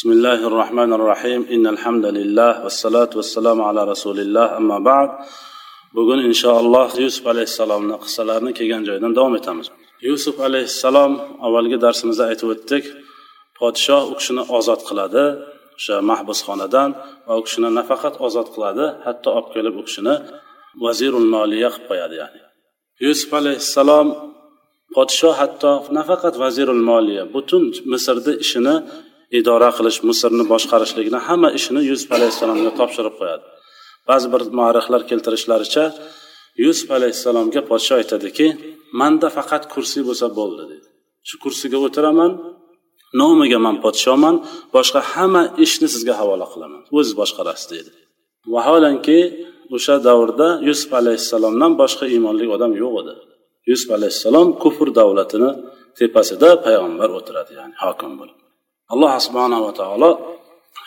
بسم 0.00 0.12
الله 0.12 0.40
الرحمن 0.46 0.92
الرحيم 0.92 1.40
إن 1.54 1.66
الحمد 1.66 2.06
لله 2.18 2.52
والصلاة 2.64 3.10
والسلام 3.16 3.58
على 3.68 3.80
رسول 3.92 4.20
الله 4.20 4.56
أما 4.56 4.78
بعد 4.78 5.10
bugun 5.96 6.20
inshaalloh 6.28 6.88
yusuf 7.00 7.26
alayhissalomni 7.26 7.96
qissalarini 8.04 8.52
kelgan 8.58 8.82
joyidan 8.88 9.12
davom 9.16 9.34
etamiz 9.40 9.66
yusuf 10.08 10.36
alayhissalom 10.48 11.12
avvalgi 11.46 11.76
darsimizda 11.84 12.24
aytib 12.30 12.48
o'tdik 12.54 12.84
podshoh 13.58 14.02
u 14.12 14.14
kishini 14.18 14.42
ozod 14.58 14.80
qiladi 14.88 15.24
o'sha 15.78 15.96
mahbusxonadan 16.10 16.90
va 17.28 17.34
u 17.40 17.42
kishini 17.46 17.68
nafaqat 17.78 18.14
ozod 18.26 18.48
qiladi 18.54 18.86
hatto 19.06 19.28
olib 19.38 19.48
kelib 19.54 19.74
u 19.80 19.82
kishini 19.88 20.14
vazirul 20.84 21.28
moliya 21.36 21.68
qilib 21.74 21.86
qo'yadi 21.90 22.14
ya'ni 22.22 22.40
yusuf 23.04 23.30
alayhissalom 23.40 24.06
podshoh 24.96 25.34
hatto 25.40 25.72
nafaqat 25.98 26.34
vazirul 26.44 26.82
moliya 26.90 27.24
butun 27.34 27.62
misrni 27.92 28.32
ishini 28.44 28.76
idora 29.39 29.69
qilish 29.77 29.99
misrni 30.09 30.43
boshqarishlikni 30.53 31.19
hamma 31.27 31.49
ishini 31.57 31.81
yusuf 31.91 32.09
alayhissalomga 32.17 32.71
topshirib 32.79 33.15
qo'yadi. 33.19 33.45
Ba'zi 34.09 34.27
bir 34.33 34.41
muarrixlar 34.57 35.01
keltirishlaricha 35.09 35.83
yusuf 36.65 36.89
alayhissalomga 36.97 37.61
podsho 37.69 37.93
aytadiki 38.01 38.47
manda 38.99 39.27
faqat 39.37 39.63
kursiy 39.73 40.03
bo'lsa 40.09 40.27
bo'ldi 40.39 40.63
deydi 40.71 40.87
shu 41.27 41.35
kursiga 41.43 41.77
o'tiraman 41.87 42.31
nomiga 43.21 43.59
man 43.65 43.75
podshoman 43.85 44.35
boshqa 44.75 45.01
hamma 45.11 45.43
ishni 45.65 45.87
sizga 45.93 46.13
havola 46.21 46.45
qilaman 46.53 46.81
o'ziz 46.97 47.13
boshqarasiz 47.21 47.67
deydi 47.73 47.91
vaholanki 48.53 49.19
o'sha 49.75 49.95
davrda 50.07 50.47
yusuf 50.67 50.91
alayhissalomdan 51.01 51.71
boshqa 51.81 52.05
iymonli 52.13 52.45
odam 52.55 52.71
yo'q 52.83 52.95
edi. 53.01 53.13
Yusuf 53.69 53.89
alayhissalom 53.97 54.47
kufr 54.63 54.87
davlatini 54.99 55.49
tepasida 55.99 56.49
payg'ambar 56.65 57.09
o'tiradi 57.17 57.51
ya'ni 57.59 57.75
hokim 57.83 58.13
bo'lib. 58.19 58.40
Alloh 58.93 59.11
subhanava 59.25 59.71
taolo 59.81 60.09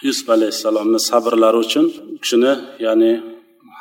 yusuf 0.07 0.27
alayhissalomni 0.37 1.01
sabrlari 1.11 1.59
uchun 1.65 1.87
u 2.15 2.17
kishini 2.23 2.53
ya'ni 2.87 3.13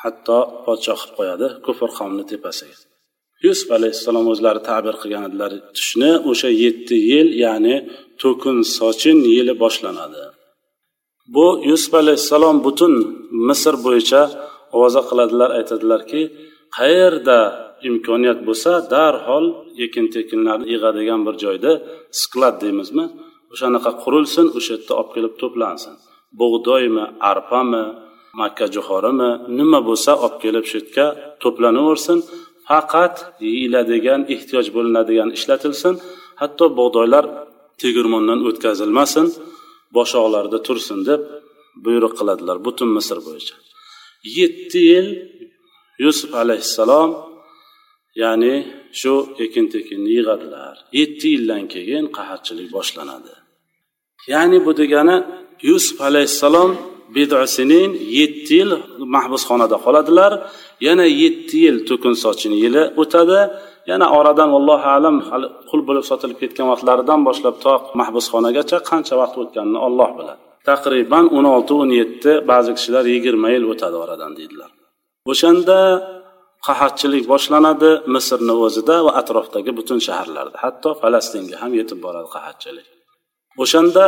hatto 0.02 0.38
podshoh 0.66 0.98
qilib 1.00 1.14
qo'yadi 1.18 1.46
kufr 1.66 1.88
qavmni 1.98 2.24
tepasiga. 2.32 2.76
Yusuf 3.46 3.68
alayhissalom 3.78 4.26
o'zlari 4.32 4.60
ta'bir 4.70 4.94
qilgan 5.02 5.24
edilar 5.28 5.52
tushni 5.76 6.10
o'sha 6.30 6.50
yetti 6.64 6.96
yil 7.10 7.28
ya'ni 7.44 7.74
to'kin 8.22 8.56
sochin 8.78 9.18
yili 9.34 9.54
boshlanadi. 9.62 10.22
Bu 11.34 11.46
yusuf 11.70 11.92
alayhissalom 12.02 12.56
butun 12.66 12.92
misr 13.48 13.74
bo'yicha 13.86 14.22
ovoza 14.76 15.02
qiladilar 15.08 15.50
aytadilarki 15.58 16.20
qayerda 16.78 17.38
imkoniyat 17.88 18.40
bo'lsa 18.48 18.70
darhol 18.94 19.46
ekin 19.84 20.06
tekinlarni 20.14 20.66
yig'adigan 20.74 21.20
bir 21.26 21.34
joyda 21.44 21.72
sklad 22.22 22.54
deymizmi? 22.64 23.04
O'shanaqa 23.54 23.90
qurilsin 24.02 24.46
o'sha 24.58 24.72
yerda 24.76 24.92
olib 25.00 25.10
kelib 25.14 25.34
to'plansin. 25.42 25.94
Bug'doymi 26.40 27.04
arpami 27.32 27.84
makka 28.40 28.66
jo'xorimi 28.74 29.30
nima 29.58 29.80
bo'lsa 29.88 30.12
olib 30.24 30.36
kelib 30.44 30.64
shu 30.70 30.76
yerga 30.80 31.06
to'planaversin. 31.42 32.18
Faqat 32.68 33.14
yeyiladigan 33.46 34.20
ehtiyoj 34.34 34.66
bo'linadigan 34.76 35.30
ishlatilsin. 35.38 35.94
Hatto 36.40 36.64
bug'doylar 36.78 37.24
tegirmondan 37.82 38.40
o'tkazilmasin 38.48 39.26
boshoqlarda 39.96 40.58
tursin 40.66 41.00
deb 41.08 41.20
buyruq 41.84 42.12
qiladilar 42.18 42.56
butun 42.66 42.88
misr 42.96 43.18
bo'yicha. 43.26 43.56
Yetti 44.38 44.80
yil 44.90 45.08
yusuf 46.04 46.30
alayhissalom 46.42 47.10
ya'ni 48.22 48.54
shu 49.00 49.14
ekin 49.44 49.66
tekinni 49.74 50.10
yig'adilar. 50.18 50.74
Yetti 51.00 51.26
yildan 51.34 51.64
keyin 51.74 52.04
qahatchilik 52.16 52.68
boshlanadi. 52.76 53.34
Ya'ni 54.32 54.58
bu 54.66 54.70
degani 54.80 55.16
yusuf 55.68 55.98
alayhissalom 56.08 56.70
bidosinin 57.16 57.90
yetti 58.18 58.52
yil 58.60 58.70
mahbusxonada 59.16 59.76
qoladilar. 59.84 60.32
Yana 60.86 61.06
yetti 61.22 61.56
yil 61.64 61.76
to'kin 61.88 62.14
sochin 62.24 62.52
yili 62.62 62.82
o'tadi. 63.02 63.40
Yana 63.90 64.06
oradan 64.18 64.50
allohu 64.58 64.86
alam 64.96 65.16
hali 65.28 65.46
qul 65.70 65.80
bo'lib 65.88 66.04
sotilib 66.10 66.38
ketgan 66.42 66.66
vaqtlaridan 66.72 67.20
boshlab 67.28 67.54
to 67.64 67.72
mahbusxonagacha 68.00 68.78
qancha 68.90 69.14
vaqt 69.22 69.36
o'tganini 69.42 69.78
olloh 69.86 70.10
biladi. 70.18 70.40
Taqriban 70.70 71.24
o'n 71.36 71.46
olti 71.54 71.72
o'n 71.82 71.90
yetti 72.00 72.30
ba'zi 72.50 72.70
kishilar 72.76 73.04
yigirma 73.14 73.48
yil 73.54 73.64
o'tadi 73.72 73.96
oradan 74.04 74.32
deydilar. 74.38 74.70
O'shanda 75.32 75.78
qahatchilik 76.66 77.24
boshlanadi 77.32 77.90
misrni 78.14 78.54
o'zida 78.66 78.96
va 79.06 79.12
atrofdagi 79.20 79.70
butun 79.78 79.98
shaharlarda. 80.06 80.56
Hatto 80.64 80.90
falastinga 81.00 81.56
ham 81.62 81.72
yetib 81.80 81.98
boradi 82.04 82.28
qahatchilik. 82.36 82.86
O'shanda 83.62 84.04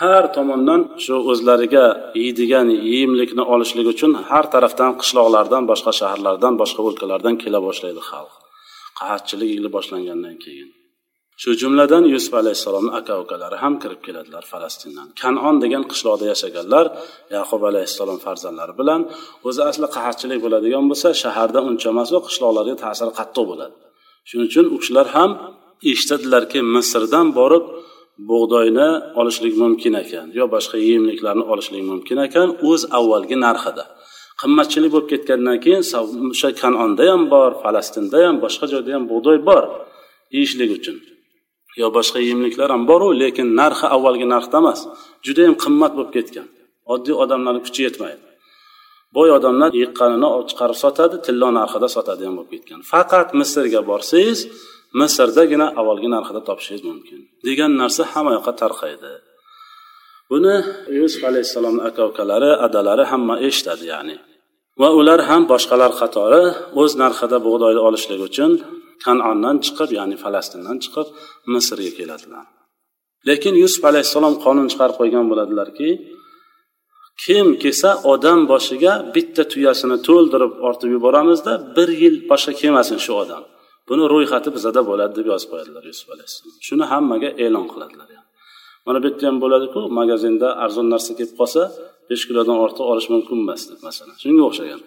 har 0.00 0.24
tomondan 0.36 0.80
shu 1.04 1.14
o'zlariga 1.30 1.86
yeydigan 2.20 2.68
yeyimlikni 2.90 3.42
olishlik 3.54 3.86
uchun 3.94 4.12
har 4.28 4.44
tarafdan 4.54 4.92
qishloqlardan 5.00 5.62
boshqa 5.70 5.92
shaharlardan 6.00 6.54
boshqa 6.62 6.80
o'lkalardan 6.88 7.34
kela 7.42 7.58
boshlaydi 7.68 8.02
xalq. 8.10 8.32
Qahatchilik 8.98 9.50
yili 9.56 9.70
boshlangandan 9.76 10.36
keyin. 10.44 10.68
Shu 11.42 11.50
jumladan 11.60 12.04
yusuf 12.14 12.34
alayhissalomni 12.42 12.92
aka 13.00 13.14
ukalari 13.22 13.56
ham 13.62 13.74
kirib 13.82 14.00
keladilar 14.06 14.44
falastindan. 14.52 15.08
Kanon 15.22 15.56
degan 15.64 15.84
qishloqda 15.90 16.24
yashaganlar 16.32 16.86
yaqub 17.36 17.62
alayhissalom 17.70 18.18
farzandlari 18.26 18.74
bilan 18.80 19.00
o'zi 19.48 19.62
asli 19.70 19.86
qahatchilik 19.96 20.38
bo'ladigan 20.44 20.84
bo'lsa 20.90 21.08
shaharda 21.22 21.60
uncha 21.68 21.88
emas 21.94 22.08
u 22.16 22.18
qishloqlarga 22.28 22.74
ta'siri 22.84 23.12
qattiq 23.18 23.44
bo'ladi. 23.50 23.74
Shuning 24.28 24.46
uchun 24.50 24.66
u 24.74 24.76
kishilar 24.82 25.06
ham 25.16 25.30
eshitadilarki 25.92 26.58
misrdan 26.74 27.26
borib 27.38 27.64
bug'doyni 28.30 28.88
olishlik 29.20 29.54
mumkin 29.62 29.94
ekan 30.02 30.26
yo 30.38 30.44
boshqa 30.54 30.76
yemliklarni 30.90 31.44
olishlik 31.52 31.84
mumkin 31.90 32.18
ekan 32.26 32.48
o'z 32.68 32.82
avvalgi 32.98 33.36
narxida. 33.46 33.84
Qimmatchilik 34.40 34.90
bo'lib 34.94 35.08
ketgandan 35.12 35.58
keyin 35.64 35.82
o'sha 36.32 36.50
kanonda 36.60 37.04
ham 37.12 37.22
bor 37.34 37.50
falastinda 37.62 38.18
ham 38.26 38.36
boshqa 38.44 38.66
joyda 38.72 38.90
ham 38.96 39.04
bug'doy 39.12 39.38
bor 39.48 39.64
yeyishlik 40.34 40.70
uchun. 40.78 40.96
Yo 41.80 41.86
boshqa 41.96 42.18
yemliklar 42.28 42.68
ham 42.74 42.82
boru 42.90 43.08
lekin 43.22 43.48
narxi 43.60 43.86
avvalgi 43.96 44.26
narxda 44.34 44.56
emas 44.62 44.80
judayam 45.26 45.54
qimmat 45.64 45.92
bo'lib 45.96 46.12
ketgan. 46.16 46.46
Oddiy 46.94 47.14
odamlarni 47.22 47.60
kuchi 47.66 47.80
yetmaydi. 47.86 48.24
Boy 49.16 49.28
odamlar 49.38 49.70
yiqqanini 49.82 50.28
chiqarib 50.50 50.78
sotadi 50.84 51.16
tillo 51.26 51.48
narxida 51.58 51.88
sotadigan 51.96 52.34
bo'lib 52.38 52.50
ketgan. 52.54 52.80
Faqat 52.92 53.28
misrga 53.40 53.80
borsangiz 53.90 54.40
misrdagina 55.00 55.66
avvalgi 55.80 56.08
narxida 56.14 56.40
topishingiz 56.48 56.82
mumkin. 56.90 57.20
Degan 57.46 57.72
narsa 57.82 58.02
hamma 58.12 58.30
yoqqa 58.36 58.52
tarqaydi. 58.62 59.12
Buni 60.30 60.56
yusuf 60.98 61.22
alayhissalomni 61.30 61.82
aka 61.88 62.02
ukalari 62.10 62.50
adalari 62.66 63.04
hamma 63.12 63.34
eshitadi 63.48 63.84
ya'ni. 63.92 64.16
Va 64.80 64.88
ular 65.00 65.20
ham 65.28 65.42
boshqalar 65.52 65.92
qatori 66.00 66.42
o'z 66.82 66.92
narxida 67.02 67.36
bug'doyni 67.46 67.80
olishlik 67.88 68.20
uchun 68.28 68.50
kanondan 69.04 69.56
chiqib 69.64 69.90
ya'ni 69.98 70.16
falastindan 70.24 70.76
chiqib 70.84 71.06
misrga 71.52 71.92
keladilar. 71.98 72.46
Lekin 73.28 73.54
yusuf 73.62 73.82
alayhissalom 73.90 74.34
qonun 74.44 74.66
chiqarib 74.72 74.96
qo'ygan 75.00 75.24
bo'ladilarki 75.30 75.88
kim 77.24 77.46
kelsa 77.62 77.90
odam 78.12 78.40
boshiga 78.52 78.92
bitta 79.14 79.42
tuyasini 79.52 79.96
to'ldirib 80.08 80.52
ortib 80.68 80.90
yuboramizda 80.96 81.52
bir 81.76 81.88
yil 82.02 82.16
boshqa 82.30 82.52
kelmasin 82.60 82.98
shu 83.04 83.12
odam. 83.24 83.42
buni 83.89 84.03
ro'yxati 84.13 84.49
bizada 84.55 84.81
bo'ladi 84.89 85.13
deb 85.19 85.27
yozib 85.31 85.49
qo'yadilar 85.53 85.83
yusuf 85.91 86.07
alayhissalom 86.15 86.55
shuni 86.67 86.85
hammaga 86.91 87.29
e'lon 87.45 87.65
qiladilar 87.71 88.07
mana 88.85 88.97
bu 89.03 89.07
yerda 89.09 89.25
ham 89.29 89.37
bo'ladiku 89.43 89.79
magazinda 89.99 90.47
arzon 90.63 90.87
narsa 90.93 91.11
kelib 91.19 91.33
qolsa 91.39 91.61
besh 92.09 92.23
kilodan 92.29 92.57
ortiq 92.65 92.85
olish 92.91 93.07
mumkin 93.13 93.37
emas 93.43 93.61
deb 93.69 93.79
masalan 93.87 94.15
shunga 94.23 94.43
o'xshagan 94.49 94.81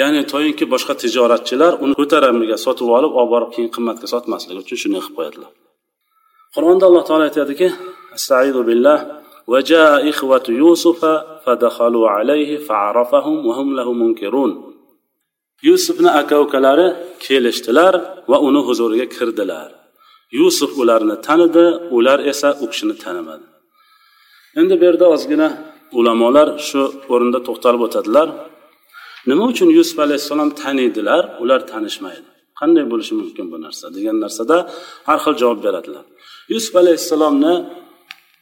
ya'ni 0.00 0.20
toyinki 0.32 0.64
boshqa 0.74 0.94
tijoratchilar 1.02 1.72
uni 1.84 1.94
ko'taramiga 2.00 2.56
sotib 2.66 2.88
olib 2.96 3.12
olib 3.20 3.30
borib 3.34 3.50
keyin 3.54 3.70
qimmatga 3.76 4.06
sotmasligi 4.14 4.60
uchun 4.64 4.78
shunday 4.82 5.00
qilib 5.04 5.16
qo'yadilar 5.18 5.50
qur'onda 6.54 6.84
alloh 6.88 7.02
taolo 7.08 7.24
aytadiki 7.28 7.66
astaidu 8.16 8.62
billah 8.70 8.98
وجاء 9.52 10.08
إخوة 10.08 10.46
يوسف 10.48 11.00
فدخلوا 11.44 12.08
عليه 12.08 12.50
فعرفهم 12.58 13.46
وهم 13.46 13.76
له 13.76 13.92
منكرون 13.92 14.50
yusufni 15.67 16.09
aka 16.21 16.35
ukalari 16.45 16.87
kelishdilar 17.25 17.93
va 18.29 18.37
uni 18.47 18.61
huzuriga 18.67 19.07
kirdilar. 19.15 19.69
Yusuf 20.39 20.71
ularni 20.81 21.15
tanidi 21.27 21.65
ular 21.97 22.19
esa 22.31 22.49
u 22.63 22.65
kishini 22.71 22.95
tanimadi. 23.03 23.45
Endi 24.59 24.73
bu 24.79 24.83
yerda 24.87 25.05
ozgina 25.15 25.47
ulamolar 25.99 26.47
shu 26.67 26.81
o'rinda 27.13 27.39
to'xtalib 27.47 27.81
o'tadilar. 27.87 28.27
Nima 29.29 29.43
uchun 29.51 29.69
yusuf 29.77 29.97
alayhissalom 30.05 30.49
taniydilar? 30.61 31.23
Ular 31.43 31.61
tanishmaydi. 31.71 32.29
Qanday 32.59 32.85
bo'lishi 32.91 33.13
mumkin 33.21 33.45
bu 33.51 33.57
narsa? 33.65 33.85
degan 33.95 34.17
narsada 34.25 34.57
har 35.07 35.19
xil 35.23 35.35
javob 35.41 35.59
beradilar. 35.65 36.05
Yusuf 36.53 36.73
alayhissalomni 36.81 37.53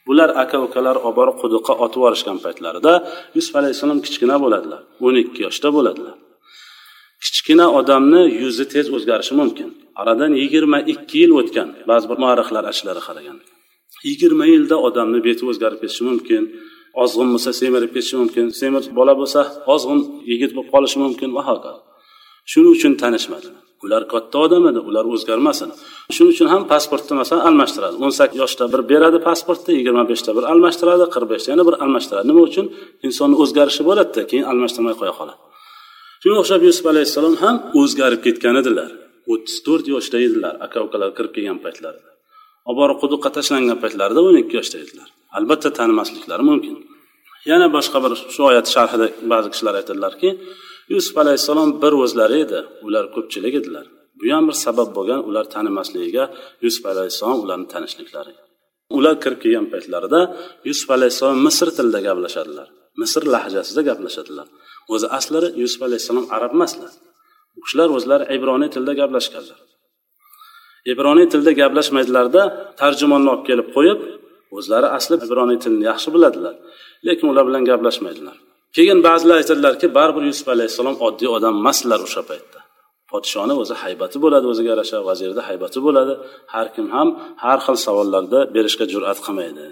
bular 0.08 0.30
aka 0.42 0.58
ukalar 0.66 0.96
olib 1.06 1.16
borib 1.18 1.36
quduqqa 1.42 1.72
otib 1.84 1.98
yuborishgan 2.00 2.38
paytlarida 2.44 2.92
yusuf 3.36 3.54
alayhissalom 3.60 3.98
kichkina 4.06 4.36
bo'ladilar. 4.44 4.80
o'n 5.06 5.14
ikki 5.22 5.40
yoshda 5.46 5.68
bo'ladilar. 5.76 6.16
Kichkina 7.24 7.66
odamni 7.78 8.22
yuzi 8.42 8.64
tez 8.74 8.86
o'zgarishi 8.96 9.34
mumkin. 9.40 9.68
Aradan 10.00 10.32
yigirma 10.42 10.78
ikki 10.92 11.16
yil 11.22 11.32
o'tgan 11.40 11.68
ba'zi 11.90 12.06
bir 12.10 12.18
muarrixlar 12.24 12.62
aytishlariga 12.70 13.04
qaraganda 13.08 13.44
yigirma 14.08 14.44
yilda 14.52 14.76
odamni 14.88 15.20
beti 15.26 15.42
o'zgarib 15.50 15.78
ketishi 15.82 16.02
mumkin 16.10 16.42
ozg'in 17.02 17.28
bo'lsa 17.34 17.50
semirib 17.60 17.90
ketishi 17.94 18.16
mumkin 18.22 18.46
semir 18.60 18.82
bola 18.98 19.14
bo'lsa 19.20 19.40
ozg'in 19.74 20.00
yigit 20.30 20.50
bo'lib 20.56 20.68
qolishi 20.74 20.98
mumkin 21.04 21.30
va 21.36 21.42
hokazo. 21.48 21.80
Shuning 22.50 22.72
uchun 22.76 22.92
tanishmadi. 23.02 23.48
Ular 23.84 24.02
katta 24.12 24.36
odam 24.46 24.64
edi 24.70 24.80
ular 24.88 25.04
o'zgarmasin. 25.14 25.70
Shuning 26.14 26.32
uchun 26.34 26.48
ham 26.52 26.62
pasportni 26.72 27.14
masalan 27.20 27.42
almashtiradi. 27.48 27.96
O'n 28.04 28.12
sakkiz 28.18 28.38
yoshda 28.42 28.64
bir 28.72 28.80
beradi 28.90 29.18
pasportni 29.28 29.72
yigirma 29.78 30.04
beshda 30.10 30.30
bir 30.36 30.44
almashtiradi 30.52 31.04
qirq 31.14 31.28
beshda 31.32 31.48
yana 31.54 31.64
bir 31.68 31.76
almashtiradi. 31.84 32.24
Nima 32.30 32.42
uchun? 32.48 32.66
Insonni 33.06 33.36
o'zgarishi 33.42 33.82
bo'ladida 33.88 34.22
keyin 34.30 34.44
almashtirmay 34.52 34.94
qo'ya 35.00 35.14
qoladi. 35.18 35.40
Shunga 36.24 36.38
o'xshab 36.42 36.62
yusuf 36.68 36.84
alayhissalom 36.92 37.34
ham 37.44 37.56
o'zgarib 37.80 38.20
ketgan 38.26 38.56
edilar. 38.64 38.90
o'ttiz 39.32 39.56
to'rt 39.66 39.86
yoshda 39.94 40.18
edilar 40.26 40.54
aka 40.66 40.78
ukalar 40.86 41.10
kirib 41.16 41.32
kelgan 41.36 41.58
paytlarida. 41.64 42.10
Olib 42.68 42.78
borib 42.80 42.98
quduqqa 43.02 43.30
tashlangan 43.36 43.78
paytlarida 43.84 44.20
o'n 44.28 44.36
ikki 44.42 44.54
yoshda 44.58 44.78
edilar. 44.84 45.08
Albatta 45.38 45.68
tanimasliklari 45.78 46.44
mumkin. 46.50 46.76
Yana 47.50 47.66
boshqa 47.76 47.98
bir 48.04 48.12
shu 48.34 48.42
oyat 48.50 48.66
sharhida 48.74 49.06
ba'zi 49.32 49.48
kishilar 49.52 49.74
aytadilarki 49.80 50.28
yusuf 50.94 51.16
alayhissalom 51.22 51.70
bir 51.82 51.92
o'zlari 52.04 52.36
edi 52.44 52.60
ular 52.86 53.04
ko'pchilik 53.14 53.54
edilar. 53.60 53.86
Bu 54.18 54.24
ham 54.34 54.44
bir 54.48 54.56
sabab 54.64 54.88
bo'lgan 54.96 55.20
ular 55.28 55.44
tanimasligiga 55.54 56.24
yusuf 56.64 56.84
alayhissalom 56.92 57.38
ularni 57.44 57.66
tanishliklari. 57.74 58.32
Ular 58.96 59.14
kirib 59.22 59.38
kelgan 59.44 59.66
paytlarida 59.72 60.20
yusuf 60.68 60.88
alayhissalom 60.96 61.38
misr 61.46 61.68
tilida 61.76 62.00
gaplashadilar. 62.08 62.68
Misr 63.00 63.22
lahjasida 63.34 63.82
gaplashadilar. 63.90 64.46
O'zi 64.92 65.06
aslari 65.18 65.48
yusuf 65.62 65.80
alayhissalom 65.86 66.26
arab 66.36 66.52
emaslar. 66.56 66.92
U 67.56 67.60
kishilar 67.64 67.88
o'zlari 67.96 68.24
ibroniy 68.36 68.70
tilida 68.74 68.92
gaplashganlar. 69.00 69.58
Ibroniy 70.92 71.26
tilda 71.32 71.52
gaplashmaydilarda 71.60 72.42
tarjimonni 72.80 73.28
olib 73.34 73.44
kelib 73.48 73.68
qo'yib 73.76 74.00
o'zlari 74.58 74.88
asli 74.96 75.14
ibroniy 75.26 75.58
tilini 75.64 75.84
yaxshi 75.90 76.08
biladilar 76.14 76.54
lekin 77.06 77.26
ular 77.32 77.44
bilan 77.48 77.62
gaplashmaydilar. 77.70 78.36
Keyin 78.76 78.98
ba'zilar 79.06 79.36
aytadilarki 79.42 79.86
baribir 79.98 80.24
yusuf 80.30 80.48
alayhissalom 80.54 80.96
oddiy 81.06 81.28
odam 81.36 81.54
emaslar 81.60 82.00
o'sha 82.06 82.22
paytda. 82.30 82.58
Podshoni 83.10 83.54
o'zi 83.62 83.74
haybati 83.82 84.16
bo'ladi 84.24 84.46
o'ziga 84.52 84.68
yarasha 84.74 84.98
vazirda 85.08 85.42
haybati 85.48 85.78
bo'ladi. 85.86 86.14
Har 86.54 86.66
kim 86.74 86.86
ham 86.94 87.08
har 87.44 87.58
xil 87.66 87.76
savollarda 87.86 88.38
berishga 88.54 88.84
jur'at 88.94 89.18
qilmaydi. 89.26 89.64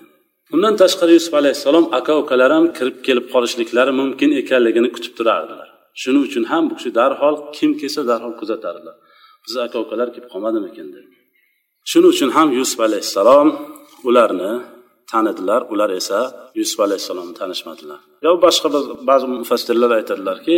Undan 0.54 0.75
tashqari 0.82 1.12
yusuf 1.19 1.34
alayhissalom 1.40 1.84
aka 1.99 2.12
ukalar 2.22 2.50
ham 2.56 2.64
kirib 2.78 2.96
kelib 3.06 3.26
qolishliklari 3.34 3.93
mumkin 4.00 4.31
ekanligini 4.40 4.88
kutib 4.96 5.12
turardilar. 5.19 5.69
Shuning 6.02 6.22
uchun 6.28 6.44
ham 6.50 6.62
bu 6.70 6.75
kishi 6.78 6.90
darhol 7.00 7.34
kim 7.56 7.70
kelsa 7.81 8.00
darhol 8.10 8.34
kuzatardilar. 8.40 8.96
Bizni 9.44 9.60
aka 9.66 9.76
ukalar 9.84 10.08
kelib 10.14 10.28
qolmadimikin 10.34 10.88
deb 10.94 11.06
shuning 11.90 12.10
uchun 12.14 12.31
ham 12.37 12.49
yusuf 12.58 12.78
alayhissalom 12.87 13.49
ularni 14.08 14.52
tanidilar 15.12 15.60
ular 15.72 15.90
esa 16.00 16.20
yusuf 16.60 16.78
alayhissalomni 16.87 17.34
tanishmadilar. 17.40 18.00
Yo 18.25 18.31
boshqa 18.44 18.69
ba'zi 19.10 19.26
mufassirlar 19.43 19.90
aytadilarki 19.99 20.54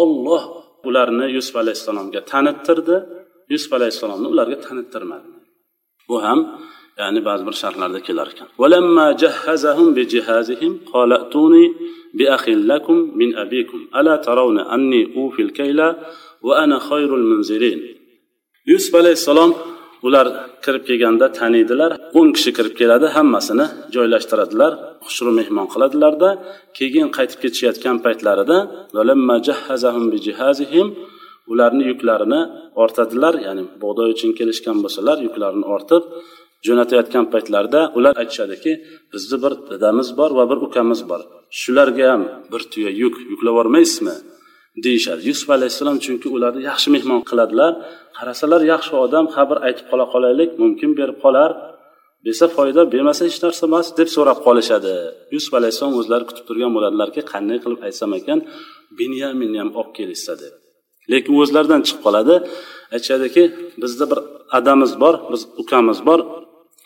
olloh 0.00 0.42
ularni 0.88 1.26
yusuf 1.36 1.54
alayhissalomga 1.62 2.20
tanittirdi. 2.32 2.96
Yusuf 3.52 3.70
alayhissalomni 3.78 4.26
ularga 4.34 4.56
tanittirmadi. 4.66 5.28
Bu 6.08 6.16
ham 6.26 6.38
ya'ni 7.00 7.20
ba'zi 7.28 7.42
bir 7.48 7.56
sharhlarda 7.62 8.00
kelar 8.06 8.26
ekan. 8.32 8.48
Valamma 8.62 9.06
jahhazahum 9.22 9.88
bi 9.96 10.02
jihazihim 10.12 10.72
bi 12.18 12.24
lakum 12.70 12.98
min 13.20 13.30
abikum 13.44 13.80
ala 13.98 14.14
tarawna 14.26 14.62
kayla 15.58 15.88
ana 16.62 16.78
khayrul 16.88 17.26
munzirin. 17.30 17.80
Yusuf 18.70 18.94
alayhissalom 19.02 19.50
ular 20.06 20.26
kirib 20.64 20.82
kelganda 20.88 21.26
taniydilar. 21.38 21.90
O'n 22.18 22.28
kishi 22.36 22.50
kirib 22.56 22.74
keladi 22.80 23.06
hammasini 23.16 23.66
joylashtiradilar 23.94 24.72
xushru 25.04 25.30
mehmon 25.40 25.66
qiladilarda. 25.72 26.28
Keyin 26.78 27.08
qaytib 27.16 27.38
ketishayotgan 27.42 27.96
paytlarida 28.04 28.58
ularni 31.52 31.84
yuklarini 31.90 32.40
ortadilar. 32.82 33.34
Ya'ni 33.46 33.62
bug'doy 33.82 34.08
uchun 34.14 34.30
kelishgan 34.38 34.76
bo'lsalar 34.84 35.16
yuklarini 35.26 35.66
ortib 35.74 36.02
jo'natayotgan 36.66 37.24
paytlarida 37.32 37.80
ular 37.98 38.14
aytishadiki 38.22 38.72
bizni 39.12 39.36
bir 39.44 39.52
dadamiz 39.70 40.08
bor 40.18 40.30
va 40.38 40.44
bir 40.50 40.58
ukamiz 40.66 41.00
bor. 41.10 41.22
Shularga 41.60 42.04
ham 42.12 42.22
bir 42.52 42.62
tuya 42.72 42.90
yuk 43.02 43.14
yuklab 43.32 43.54
yubormaysizmi? 43.54 44.16
deyishadi. 44.84 45.20
Yusuf 45.28 45.50
alayhissalom 45.56 45.98
chunki 46.04 46.28
ularni 46.36 46.62
yaxshi 46.70 46.88
mehmon 46.96 47.22
qiladilar. 47.30 47.72
Qarasalar 48.18 48.60
yaxshi 48.72 48.94
odam 49.04 49.26
xabar 49.34 49.58
aytib 49.66 49.86
qola 49.90 50.04
qolaylik 50.14 50.50
mumkin 50.62 50.90
berib 50.98 51.18
qolar. 51.24 51.50
Bersa 52.24 52.46
foyda 52.56 52.82
bermasa 52.92 53.22
hech 53.28 53.38
narsa 53.44 53.62
emas 53.70 53.86
deb 53.98 54.08
so'rab 54.16 54.38
qolishadi. 54.46 54.94
Yusuf 55.34 55.52
alayhissalom 55.58 55.94
o'zlari 56.00 56.24
kutib 56.30 56.44
turgan 56.48 56.70
bo'ladilarki 56.76 57.20
qanday 57.32 57.58
qilib 57.64 57.80
aytsam 57.86 58.10
ekan 58.18 58.38
binyaminni 58.98 59.58
ham 59.62 59.70
olib 59.80 59.92
kelishsa 59.98 60.32
deb. 60.42 60.52
Lekin 61.12 61.32
o'zlaridan 61.42 61.80
chiqib 61.86 62.00
qoladi. 62.06 62.34
Aytishadiki 62.94 63.42
bizda 63.82 64.04
bir 64.10 64.18
adamiz 64.58 64.92
bor 65.02 65.14
biz 65.32 65.42
ukamiz 65.62 65.98
bor. 66.08 66.20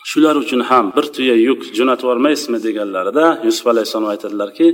Shular 0.09 0.35
uchun 0.43 0.61
ham 0.69 0.85
bir 0.95 1.05
tuya 1.15 1.35
yuk 1.47 1.61
jo'natib 1.77 2.05
yubormaysizmi 2.05 2.59
deganlarida 2.67 3.25
yusuf 3.47 3.65
alayhissalom 3.71 4.09
aytadilarki 4.13 4.67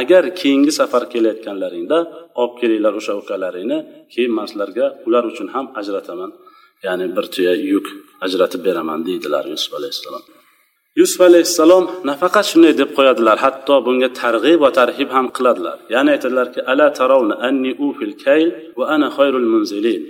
agar 0.00 0.22
keyingi 0.40 0.72
safar 0.80 1.02
kelayotganlaringda 1.12 1.98
olib 2.40 2.54
kelinglar 2.60 2.94
o'sha 3.00 3.14
ukalaringni 3.22 3.78
keyin 4.12 4.32
man 4.38 4.46
sizlarga 4.50 4.86
ular 5.06 5.24
uchun 5.32 5.48
ham 5.54 5.66
ajrataman 5.80 6.30
ya'ni 6.86 7.06
bir 7.16 7.26
tuya 7.34 7.54
yuk 7.72 7.86
ajratib 8.26 8.60
beraman 8.66 9.00
deydilar 9.08 9.44
yusuf 9.52 9.72
alayhissalom. 9.78 10.24
Yusuf 11.00 11.20
alayhissalom 11.28 11.84
nafaqat 12.10 12.44
shunday 12.50 12.72
deb 12.80 12.90
qo'yadilar 12.98 13.36
hatto 13.44 13.74
bunga 13.86 14.08
targ'ib 14.22 14.58
va 14.64 14.70
tarhib 14.78 15.08
ham 15.16 15.26
qiladilar. 15.36 15.76
Ya'ni 15.94 16.10
aytadilarki 16.14 16.60
ala 16.72 16.86
tarawna 16.98 17.34
anni 17.48 17.72
ufil 17.86 18.14
kayl 18.24 18.48
va 18.78 18.84
ana 18.94 19.08
khayrul 19.16 19.48
munzilin. 19.52 20.02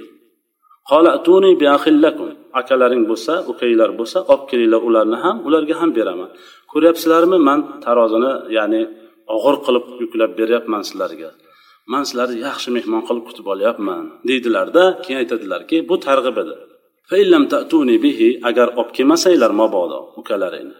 Akalaring 2.60 3.04
bo'lsa 3.10 3.32
ukanglar 3.50 3.90
bo'lsa 3.98 4.18
olib 4.32 4.44
kelinglar 4.50 4.80
ularni 4.88 5.16
ham 5.24 5.36
ularga 5.46 5.74
ham 5.80 5.90
beraman. 5.98 6.30
Ko'ryapsizlarmi 6.72 7.38
man 7.48 7.60
tarozini 7.84 8.32
ya'ni 8.56 8.82
og'ir 9.36 9.56
qilib 9.66 9.84
yuklab 10.02 10.30
beryapman 10.40 10.82
sizlarga. 10.88 11.30
Man 11.92 12.02
sizlarni 12.08 12.36
yaxshi 12.46 12.68
mehmon 12.76 13.02
qilib 13.08 13.24
kutib 13.28 13.46
olyapman 13.54 14.04
deydilarda 14.28 14.84
keyin 15.04 15.18
aytadilarki 15.22 15.76
bu 15.88 15.96
targ'ib 16.06 16.36
edi. 16.42 16.56
Bihi 18.04 18.28
agar 18.48 18.68
olib 18.78 18.90
kelmasanglar 18.96 19.52
mabodo 19.60 19.98
ukalaringni. 20.20 20.78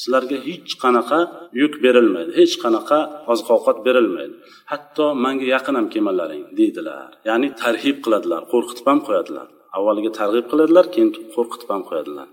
Sizlarga 0.00 0.38
hech 0.48 0.72
qanaqa 0.82 1.18
yuk 1.62 1.74
berilmaydi 1.84 2.30
hech 2.40 2.54
qanaqa 2.64 2.98
oziq 3.32 3.48
ovqat 3.56 3.78
berilmaydi. 3.86 4.34
Hatto 4.72 5.04
manga 5.24 5.46
yaqin 5.54 5.74
ham 5.78 5.86
kelmalaring 5.94 6.44
deydilar. 6.58 7.08
Ya'ni 7.28 7.48
tarhib 7.62 7.96
qiladilar 8.04 8.42
qo'rqitib 8.52 8.86
ham 8.90 9.00
qo'yadilar. 9.06 9.48
Avvaliga 9.76 10.10
targ'ib 10.20 10.46
qiladilar 10.52 10.86
keyin 10.94 11.10
qo'rqitib 11.34 11.68
ham 11.74 11.82
qo'yadilar. 11.90 12.28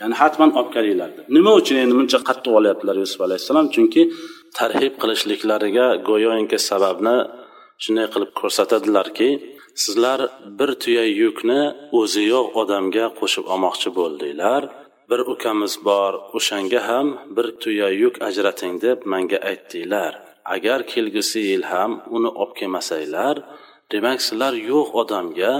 Ya'ni 0.00 0.14
hatman 0.22 0.50
olib 0.58 0.70
kelinglar 0.76 1.10
deb. 1.16 1.26
Nima 1.36 1.52
uchun 1.60 1.76
endi 1.82 1.94
buncha 1.98 2.18
qattiq 2.28 2.52
olyaptilar 2.60 2.96
yusuf 3.02 3.20
alayhissalom? 3.26 3.66
Chunki 3.74 4.02
tarhib 4.58 4.94
qilishliklariga 5.02 5.86
go'yoki 6.08 6.58
sababni 6.70 7.16
shunday 7.82 8.06
qilib 8.14 8.30
ko'rsatadilarki 8.40 9.28
sizlar 9.82 10.20
bir 10.58 10.70
tuya 10.82 11.04
yukni 11.22 11.60
o'zi 12.00 12.22
yo'q 12.32 12.46
odamga 12.62 13.04
qo'shib 13.18 13.44
olmoqchi 13.52 13.88
bo'ldinglar. 13.98 14.62
Bir 15.10 15.20
ukamiz 15.32 15.74
bor 15.88 16.12
o'shanga 16.36 16.80
ham 16.88 17.06
bir 17.36 17.46
tuya 17.62 17.88
yuk 18.02 18.14
ajrating 18.28 18.74
deb 18.84 18.98
manga 19.12 19.38
aytdinglar. 19.50 20.12
Agar 20.54 20.80
kelgusi 20.92 21.40
yil 21.50 21.64
ham 21.72 21.92
uni 22.16 22.30
olib 22.42 22.52
kelmasanglar 22.58 23.36
demak 23.92 24.18
sizlar 24.26 24.54
yo'q 24.70 24.88
odamga 25.02 25.54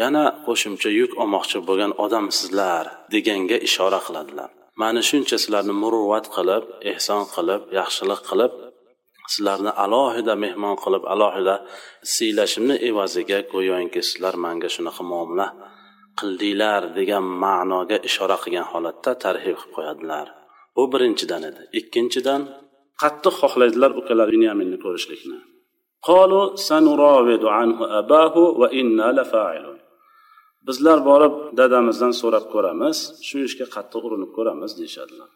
yana 0.00 0.24
qo'shimcha 0.46 0.90
yuk 1.00 1.12
olmoqchi 1.22 1.58
bo'lgan 1.68 1.92
odamsizlar 2.04 2.84
deganga 3.14 3.58
ishora 3.68 4.00
qiladilar. 4.06 4.50
Mana 4.82 5.00
shuncha 5.08 5.36
sizlarni 5.42 5.74
muruvvat 5.82 6.26
qilib 6.36 6.64
ehson 6.92 7.22
qilib 7.34 7.62
yaxshilik 7.78 8.20
qilib 8.30 8.52
sizlarni 9.32 9.72
alohida 9.84 10.34
mehmon 10.44 10.76
qilib 10.84 11.04
alohida 11.12 11.54
siylashimni 12.14 12.76
evaziga 12.88 13.38
go'yoki 13.52 14.00
sizlar 14.08 14.34
manga 14.44 14.68
shunaqa 14.74 15.02
muomala 15.10 15.46
qildinglar 16.19 16.81
degan 16.97 17.25
ma'noga 17.43 17.97
ishora 18.09 18.37
qilgan 18.43 18.65
holatda 18.71 19.11
tarhib 19.23 19.55
qilib 19.59 19.73
qo'yadilar 19.75 20.27
bu 20.75 20.83
birinchidan 20.93 21.41
edi 21.49 21.61
ikkinchidan 21.79 22.41
qattiq 23.01 23.35
xohlaydilar 23.41 23.91
ukalar 24.01 24.27
binyaminni 24.35 24.77
ko'rishlikni 24.85 25.37
bizlar 30.67 30.99
borib 31.09 31.33
dadamizdan 31.59 32.13
so'rab 32.21 32.45
ko'ramiz 32.53 32.97
shu 33.27 33.37
ishga 33.49 33.65
qattiq 33.75 34.01
urinib 34.07 34.31
ko'ramiz 34.37 34.71
deyishadilar 34.79 35.29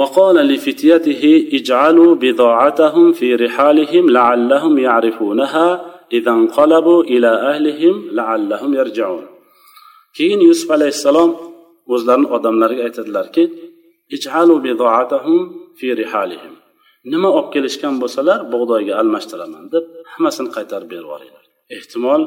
وقال 0.00 0.36
لفتيته 0.50 1.22
اجعلوا 1.58 2.14
بضاعتهم 2.22 3.06
في 3.12 3.28
رحالهم 3.34 4.04
لعلهم 4.10 4.78
يعرفونها 4.78 5.68
إذا 6.12 6.30
انقلبوا 6.30 7.00
إلى 7.12 7.30
أهلهم 7.50 7.94
لعلهم 8.18 8.74
يرجعون 8.74 9.24
keyin 10.17 10.41
yusuf 10.49 10.69
alayhissalom 10.77 11.31
o'zlarini 11.93 12.27
odamlariga 12.35 12.83
aytadilarki 12.87 13.43
nima 17.11 17.29
olib 17.37 17.49
kelishgan 17.55 17.95
bo'lsalar 18.01 18.39
bug'doyga 18.53 18.93
almashtiraman 19.01 19.65
deb 19.73 19.85
hammasini 20.13 20.49
qaytarib 20.57 20.87
berib 20.91 21.05
yuboringlar. 21.05 21.43
Ehtimol 21.77 22.21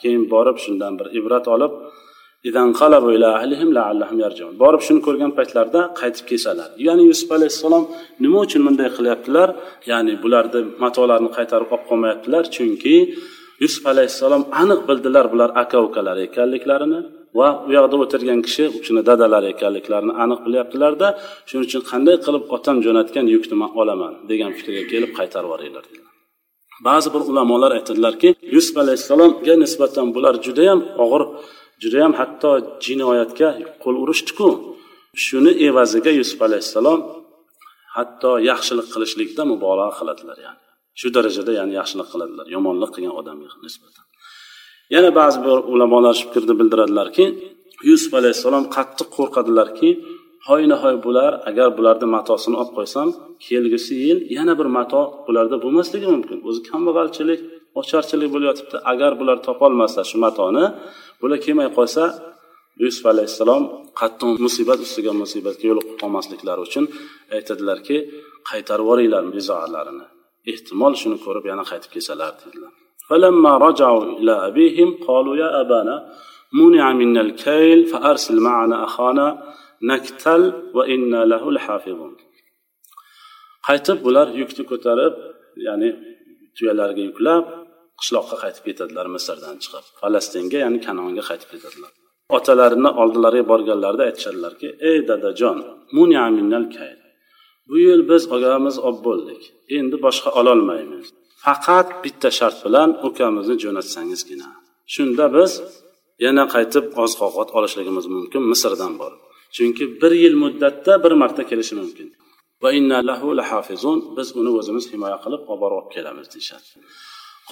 keyin 0.00 0.22
borib 0.34 0.56
shundan 0.64 0.92
bir 0.98 1.06
ibrat 1.18 1.46
olib 1.54 1.72
borib 4.62 4.82
shuni 4.86 5.00
ko'rgan 5.06 5.30
paytlarida 5.38 5.80
qaytib 6.00 6.24
kelsalar. 6.30 6.70
Ya'ni 6.86 7.04
yusuf 7.10 7.30
alayhissalom 7.36 7.84
nima 8.24 8.38
uchun 8.46 8.62
bunday 8.66 8.88
qilyaptilar? 8.96 9.48
Ya'ni 9.90 10.12
bularni 10.22 10.60
matolarni 10.84 11.30
qaytarib 11.36 11.68
olib 11.74 11.84
qolmayaptilar. 11.90 12.42
Chunki 12.56 12.96
yusuf 13.64 13.84
alayhissalom 13.92 14.42
aniq 14.62 14.80
bildilar 14.88 15.26
bular 15.32 15.50
aka 15.62 15.78
ukalari 15.88 16.20
ekanliklarini 16.28 17.00
va 17.38 17.48
u 17.68 17.70
yoqda 17.76 17.96
o'tirgan 18.04 18.40
kishi 18.46 18.64
u 18.76 18.78
kishini 18.82 19.02
dadalari 19.10 19.46
ekanliklarini 19.54 20.14
aniq 20.24 20.40
bilyaptilarda 20.46 21.08
shuning 21.48 21.64
uchun 21.68 21.82
qanday 21.90 22.16
qilib 22.26 22.44
otam 22.56 22.76
jo'natgan 22.86 23.26
yukni 23.34 23.56
man 23.62 23.70
olaman 23.80 24.12
degan 24.30 24.50
fikrga 24.58 24.82
kelib 24.92 25.10
qaytarib 25.18 25.48
yuboringlar 25.48 25.84
ba'zi 26.88 27.08
bir 27.14 27.22
ulamolar 27.30 27.70
aytadilarki 27.78 28.28
yusuf 28.54 28.76
alayhissalomga 28.84 29.54
nisbatan 29.64 30.06
bular 30.14 30.34
judayam 30.46 30.80
og'ir 31.04 31.22
judayam 31.82 32.12
hatto 32.20 32.50
jinoyatga 32.84 33.48
qo'l 33.82 33.96
urishdiku. 34.04 34.48
Shuni 35.24 35.52
evaziga 35.68 36.10
yusuf 36.20 36.40
alayhissalom 36.46 37.00
hatto 37.96 38.30
yaxshilik 38.50 38.86
qilishlikda 38.94 39.42
mubolag'a 39.52 39.92
qiladilar 39.98 40.38
ya'ni. 40.46 40.60
Shu 41.00 41.06
darajada 41.16 41.52
ya'ni 41.58 41.74
yaxshilik 41.80 42.08
qiladilar 42.12 42.46
yomonlik 42.56 42.90
qilgan 42.94 43.14
odamga 43.20 43.48
nisbatan. 43.66 44.04
Yana 44.94 45.10
ba'zi 45.20 45.38
bir 45.46 45.58
ulamolar 45.72 46.14
shu 46.18 46.24
fikrni 46.28 46.54
bildiradilarki 46.60 47.24
yusuf 47.88 48.12
alayhissalom 48.20 48.64
qattiq 48.76 49.08
qo'rqadilarki 49.16 49.88
hoynahoy 50.48 50.96
bular 51.06 51.32
agar 51.50 51.68
bularni 51.78 52.06
matosini 52.16 52.56
olib 52.62 52.72
qo'ysam 52.78 53.08
kelgusi 53.46 53.94
yil 54.06 54.18
yana 54.36 54.52
bir 54.60 54.68
mato 54.76 55.02
bularda 55.26 55.56
bo'lmasligi 55.64 56.08
mumkin. 56.14 56.38
O'zi 56.48 56.60
kambag'alchilik 56.70 57.40
ocharchilik 57.80 58.28
bo'layotibdi. 58.34 58.76
Agar 58.92 59.12
bular 59.20 59.36
topolmasa 59.46 60.00
shu 60.10 60.16
matoni 60.24 60.64
bular 61.20 61.38
kelmay 61.44 61.68
qolsa 61.78 62.02
yusuf 62.84 63.04
alayhissalom 63.12 63.62
qattiq 64.00 64.30
musibat 64.44 64.78
ustiga 64.86 65.12
musibatga 65.22 65.64
yo'liqib 65.70 65.96
qolmasliklari 66.02 66.60
uchun 66.68 66.84
aytadilarki 67.36 67.96
qaytarib 68.50 68.84
yuboringlar 68.84 69.24
bizoalarini 69.36 70.06
ehtimol 70.51 70.93
shuni 71.01 71.17
ko'rib 71.25 71.45
yana 71.51 71.63
qaytib 71.71 71.91
kelsalar 71.95 72.33
dedilar 72.43 72.73
فلما 73.09 73.57
رجعوا 73.67 74.03
إلى 74.19 74.33
أبيهم 74.47 74.89
قالوا 75.07 75.35
يا 75.43 75.61
أبانا 75.61 75.95
منع 76.53 76.93
منا 76.93 77.21
الكيل 77.21 77.79
فأرسل 77.91 78.39
معنا 78.39 78.83
أخانا 78.83 79.27
نكتل 79.89 80.53
وإنا 80.73 81.25
له 81.31 81.51
لحافظون 81.51 82.13
qaytib 83.67 83.97
bular 84.05 84.27
yukni 84.41 84.63
ko'tarib 84.71 85.13
ya'ni 85.67 85.89
tuyalarga 86.57 87.01
yuklab 87.09 87.43
qishloqqa 87.99 88.35
qaytib 88.43 88.63
ketadilar 88.67 89.05
misrdan 89.15 89.55
chiqib 89.63 89.85
falastinga 90.01 90.57
ya'ni 90.63 90.79
kanonga 90.85 91.23
qaytib 91.29 91.49
ketadilar 91.53 91.91
otalarini 92.37 92.91
oldilariga 93.01 93.45
borganlarida 93.51 94.03
aytishadilarki 94.09 94.67
ey 94.89 94.97
dadajon 95.09 95.57
bu 97.69 97.75
yil 97.87 98.01
biz 98.11 98.23
ogamiz 98.35 98.75
olib 98.87 99.01
bo'ldik 99.07 99.41
endi 99.77 99.95
boshqa 100.05 100.29
ololmaymiz 100.39 101.05
faqat 101.43 101.87
bitta 102.03 102.29
shart 102.39 102.57
bilan 102.65 102.89
ukamizni 103.07 103.55
jo'natsangizgina 103.63 104.49
shunda 104.93 105.25
biz 105.35 105.51
yana 106.25 106.43
qaytib 106.53 106.85
oziq 107.03 107.19
ovqat 107.27 107.49
olishligimiz 107.57 108.05
mumkin 108.15 108.41
misrdan 108.51 108.93
borib 109.01 109.21
chunki 109.55 109.83
bir 110.01 110.13
yil 110.23 110.35
muddatda 110.43 110.93
bir 111.03 111.13
marta 111.21 111.43
kelishi 111.49 111.75
mumkin 111.81 112.07
va 112.63 112.69
inna 112.79 112.97
lahu 113.09 113.27
lahafizun 113.39 113.97
biz 114.17 114.27
uni 114.39 114.51
o'zimiz 114.59 114.85
himoya 114.91 115.17
qilib 115.23 115.41
olib 115.51 115.61
borib 115.63 115.77
olib 115.79 115.89
kelamiz 115.95 116.27
deyishadi 116.33 116.69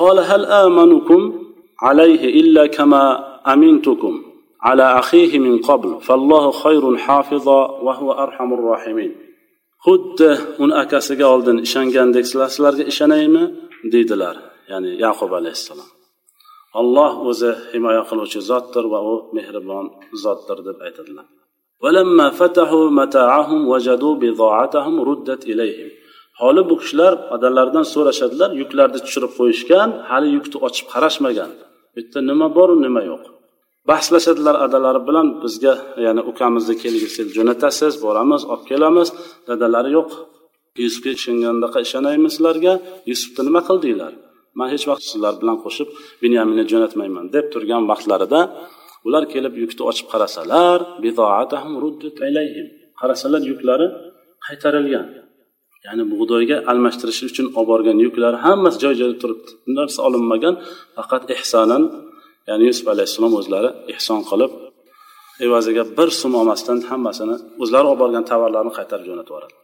قال 0.01 0.17
هل 0.31 0.41
آمنكم 0.45 1.21
عليه 1.87 2.23
إلا 2.39 2.63
كما 2.77 3.03
أمنتكم 3.53 4.13
على 4.61 4.99
أخيه 5.01 5.39
من 5.39 5.55
قبل 5.69 6.01
فالله 6.01 6.51
خير 6.51 6.83
حافظا 6.97 7.61
وهو 7.85 8.11
أرحم 8.11 8.49
الراحمين 8.57 9.11
xuddi 9.85 10.31
uni 10.63 10.73
akasiga 10.83 11.25
oldin 11.35 11.57
ishongandek 11.67 12.25
sizlar 12.29 12.49
sizlarga 12.55 12.83
ishonaymi 12.91 13.43
deydilar 13.93 14.35
ya'ni 14.71 14.91
yaqub 15.05 15.31
alayhissalom 15.39 15.89
olloh 16.79 17.11
o'zi 17.29 17.51
himoya 17.73 18.03
qiluvchi 18.09 18.39
zotdir 18.49 18.85
va 18.93 18.99
u 19.11 19.13
mehribon 19.37 19.85
zotdir 20.23 20.57
deb 20.67 20.79
aytadilar 20.87 21.27
ولما 21.83 22.27
فتحوا 22.39 22.85
متاعهم 23.01 23.61
وجدوا 23.71 24.13
بضاعتهم 24.21 24.95
ردت 25.09 25.41
إليهم 25.51 25.89
holi 26.41 26.69
bu 26.69 26.75
kishilar 26.81 27.13
odamlardan 27.35 27.85
so'rashadilar 27.93 28.49
yuklarni 28.61 28.99
tushirib 29.05 29.31
qo'yishgan 29.39 29.89
hali 30.09 30.27
yukni 30.37 30.57
ochib 30.67 30.85
qarashmagan 30.93 31.51
bu 31.93 31.97
yerda 31.99 32.19
nima 32.29 32.47
boru 32.57 32.75
nima 32.85 33.01
yo'q 33.11 33.23
Bahslashadilar 33.88 34.56
adalari 34.66 35.00
bilan 35.08 35.26
bizga 35.42 35.74
ya'ni 36.06 36.22
ukamizni 36.30 36.74
kelgisi 36.82 37.20
jo'natasiz 37.36 37.94
boramiz 38.04 38.42
olib 38.52 38.64
kelamiz. 38.70 39.08
Dadalari 39.48 39.90
yo'q. 39.98 40.10
Yusufga 40.84 41.10
ishongandaqa 41.18 41.78
ishonaymi 41.86 42.28
sizlarga. 42.34 42.72
Yusufni 43.10 43.42
nima 43.48 43.60
qildinglar 43.68 44.12
man 44.58 44.68
hech 44.74 44.84
vaqt 44.90 45.04
sizlar 45.12 45.34
bilan 45.40 45.56
qo'shib 45.64 45.88
binyaminni 46.22 46.64
jo'natmayman 46.72 47.24
deb 47.34 47.46
turgan 47.52 47.82
vaqtlarida 47.90 48.40
ular 49.06 49.24
kelib 49.32 49.54
yukni 49.62 49.82
ochib 49.90 50.06
qarasalar 50.12 50.78
qarasalar 53.00 53.42
yuklari 53.50 53.86
qaytarilgan. 54.46 55.06
Ya'ni 55.86 56.04
bug'doyga 56.12 56.56
almashtirish 56.70 57.20
uchun 57.30 57.46
olib 57.58 57.68
borgan 57.70 57.98
yuklari 58.06 58.38
hammasi 58.46 58.78
joy 58.84 58.94
joyida 59.00 59.18
turibdi 59.22 59.50
narsa 59.78 59.98
olinmagan 60.08 60.54
faqat 60.96 61.22
ehsonan 61.36 61.82
ya'ni 62.49 62.63
yusuf 62.69 62.85
alayhissalom 62.93 63.33
o'zlari 63.39 63.69
ehson 63.93 64.21
qilib 64.29 64.51
evaziga 65.45 65.83
bir 65.97 66.09
so'm 66.21 66.33
olmasdan 66.41 66.77
hammasini 66.89 67.35
o'zlari 67.63 67.87
olib 67.91 67.99
borgan 68.03 68.23
tovarlarni 68.31 68.71
qaytarib 68.77 69.05
jo'natib 69.09 69.31
yuboradi 69.33 69.55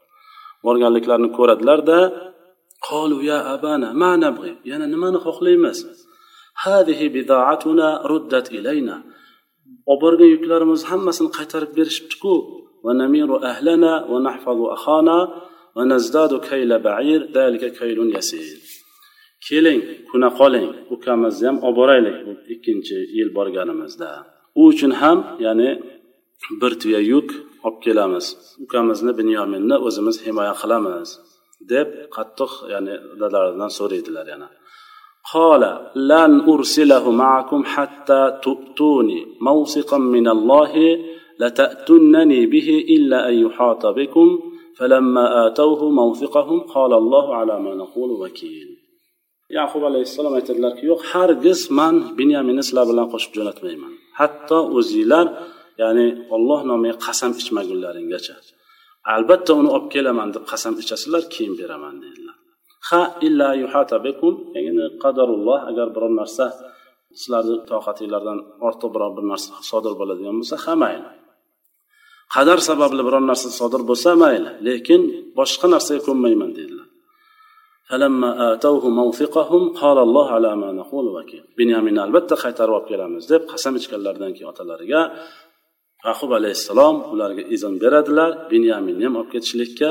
borganliklarini 0.66 1.30
ko'radilarda 1.38 1.98
qolu 2.90 3.18
ya 3.32 3.40
abana 3.56 3.88
ma 4.02 4.12
nabg'i 4.26 4.52
yana 4.72 4.86
nimani 4.94 5.20
xohlaymiz 5.26 5.78
hadihi 6.64 7.06
bidaatuna 7.16 7.88
ruddat 8.12 8.48
ilayna 8.58 8.96
olib 9.92 10.02
borgan 10.04 10.30
yuklarimiz 10.36 10.82
hammasini 10.92 11.30
qaytarib 11.38 11.72
berishibdiku 11.78 12.34
ونمير 12.84 13.44
أهلنا 13.44 14.06
ونحفظ 14.06 14.60
أخانا 14.62 15.42
ونزداد 15.76 16.40
كيل 16.40 16.80
بعير 16.80 17.32
ذلك 17.32 17.80
كيل 17.80 18.18
يسير 18.18 18.67
keling 19.48 19.82
kuna 20.10 20.30
qoling 20.40 20.68
ukamizni 20.96 21.46
ham 21.50 21.58
olib 21.66 21.78
boraylik 21.80 22.18
bu 22.26 22.32
ikkinchi 22.54 22.98
yil 23.18 23.30
borganimizda 23.38 24.10
u 24.60 24.62
uchun 24.72 24.92
ham 25.02 25.18
ya'ni 25.46 25.70
bir 26.62 26.72
tuya 26.82 27.02
yuk 27.12 27.30
olib 27.66 27.78
kelamiz 27.86 28.26
ukamizni 28.64 29.12
binyominni 29.20 29.76
o'zimiz 29.88 30.16
himoya 30.26 30.54
qilamiz 30.62 31.10
deb 31.72 31.88
qattiq 32.16 32.52
ya'ni 32.74 32.94
dadalaridan 33.22 33.72
so'raydilar 33.80 34.28
yana 34.36 34.50
قال 35.34 35.90
لن 35.96 36.32
أرسله 36.54 37.12
معكم 37.12 37.64
حتى 37.66 38.40
تؤتوني 38.44 39.26
موثقا 39.42 39.98
من 39.98 40.28
الله 40.28 40.74
لتأتنني 41.40 42.46
به 42.46 42.86
إلا 42.90 43.30
أن 43.30 43.34
يحاط 43.34 43.86
بكم 43.86 44.40
فلما 44.78 45.48
آتوه 45.48 45.90
موثقهم 45.90 46.60
قال 46.60 46.94
الله 46.94 47.36
على 47.36 47.60
ما 47.60 47.76
نقول 47.76 48.12
وكيل 48.12 48.77
yaqub 49.57 49.83
alayhissalom 49.91 50.35
aytadilarki 50.39 50.83
yo'q 50.91 51.01
hargiz 51.13 51.61
man 51.79 51.95
binyaminni 52.19 52.63
sizlar 52.69 52.87
bilan 52.91 53.07
qo'shib 53.13 53.33
jo'natmayman. 53.39 53.93
Hatto 54.21 54.59
o'zinglar 54.79 55.27
ya'ni 55.83 56.07
olloh 56.35 56.61
nomiga 56.71 56.97
qasam 57.07 57.33
ichmagunlaringgacha 57.41 58.35
albatta 59.15 59.53
uni 59.61 59.71
olib 59.77 59.89
kelaman 59.95 60.29
deb 60.35 60.45
qasam 60.53 60.75
ichasizlar 60.83 61.23
keyin 61.35 61.55
beraman 61.61 61.95
dedilar. 62.05 62.37
Ha 62.89 63.03
illa 63.27 63.49
yuhata 63.63 63.97
bikum 64.07 64.35
qadarulloh 65.03 65.59
agar 65.71 65.87
biror 65.95 66.13
narsa 66.21 66.47
sizlarni 67.21 67.57
toqatinglardan 67.71 68.39
ortiq 68.69 68.91
biror 68.95 69.13
bir 69.17 69.25
narsa 69.33 69.51
sodir 69.71 69.93
bo'ladigan 70.01 70.35
bo'lsa 70.41 70.57
ha 70.65 70.75
mayli. 70.83 71.11
Qadar 72.35 72.59
sababli 72.69 73.03
biror 73.09 73.25
narsa 73.31 73.49
sodir 73.61 73.83
bo'lsa 73.91 74.11
mayli 74.23 74.51
lekin 74.67 75.01
boshqa 75.39 75.67
narsaga 75.75 76.01
ko'nmayman 76.09 76.51
dedilar. 76.59 76.78
فلما 77.90 78.54
آتوه 78.54 78.90
موثقهم 78.90 79.64
قال 79.82 79.98
الله 79.98 80.28
على 80.38 80.52
ما 80.62 80.70
نقول 80.80 81.06
وكيل 81.16 81.44
binyaminni 81.60 82.00
albatta 82.06 82.36
qaytarib 82.44 82.74
olib 82.78 82.88
kelamiz 82.92 83.24
deb 83.34 83.42
qasam 83.52 83.74
ichganlaridan 83.80 84.32
keyin 84.36 84.50
otalariga 84.54 85.02
yaqub 86.08 86.32
alayhissalom 86.40 86.96
ularga 87.14 87.44
izn 87.56 87.74
beradilar 87.84 88.32
binyaminni 88.52 89.04
ham 89.08 89.16
olib 89.20 89.30
ketishlikka 89.34 89.90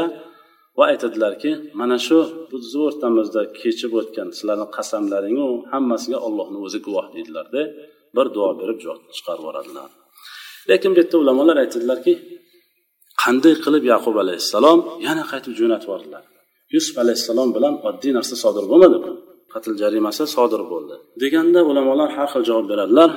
va 0.79 0.85
aytadilarki 0.93 1.51
mana 1.81 1.97
shu 2.07 2.19
bizni 2.53 2.81
o'rtamizda 2.89 3.43
kechib 3.61 3.93
o'tgan 4.01 4.29
sizlarni 4.37 4.67
qasamlaringu 4.77 5.49
hammasiga 5.73 6.19
ollohni 6.27 6.59
o'zi 6.67 6.79
guvoh 6.87 7.07
deydilarda 7.15 7.63
bir 8.17 8.27
duo 8.35 8.51
berib 8.61 8.79
chiqarib 9.17 9.43
yuboradilar 9.43 9.89
lekin 10.71 10.91
bu 10.95 10.99
yerda 11.01 11.17
ulamolar 11.23 11.57
aytadilarki 11.65 12.13
qanday 13.23 13.55
qilib 13.65 13.85
yaqub 13.93 14.17
alayhissalom 14.25 14.79
yana 15.07 15.23
qaytib 15.31 15.53
jo'natib 15.61 15.89
yubordilar 15.89 16.25
Yusuf 16.76 16.96
alayhissalom 17.04 17.50
bilan 17.56 17.74
oddiy 17.90 18.12
narsa 18.18 18.36
sodir 18.44 18.66
bo'lmadi. 18.72 18.98
Qatl 19.54 19.72
jarimasi 19.82 20.24
sodir 20.36 20.62
bo'ldi. 20.72 20.96
Deganda 21.22 21.60
ulamolar 21.70 22.10
har 22.18 22.28
xil 22.34 22.44
javob 22.50 22.66
beradilar. 22.72 23.10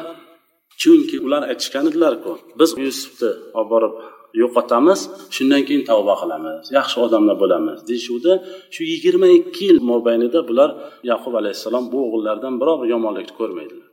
Chunki 0.80 1.16
ular 1.26 1.42
aytishgan 1.50 1.84
edilarku 1.90 2.32
biz 2.60 2.70
yusufni 2.86 3.30
olib 3.58 3.68
borib 3.72 3.94
yo'qotamiz 4.42 5.00
shundan 5.36 5.62
keyin 5.68 5.82
tavba 5.90 6.14
qilamiz 6.22 6.64
yaxshi 6.78 6.96
odamlar 7.06 7.36
bo'lamiz 7.42 7.78
deyishuvdi. 7.88 8.32
Shu 8.74 8.82
yigirma 8.92 9.28
ikki 9.38 9.62
yil 9.68 9.78
mobaynida 9.90 10.40
bular 10.48 10.70
yaqub 11.10 11.34
alayhissalom 11.40 11.84
bu 11.92 11.98
o'g'illaridan 12.06 12.54
biror 12.60 12.76
bir 12.82 12.88
yomonlikni 12.94 13.34
ko'rmaydilar. 13.40 13.88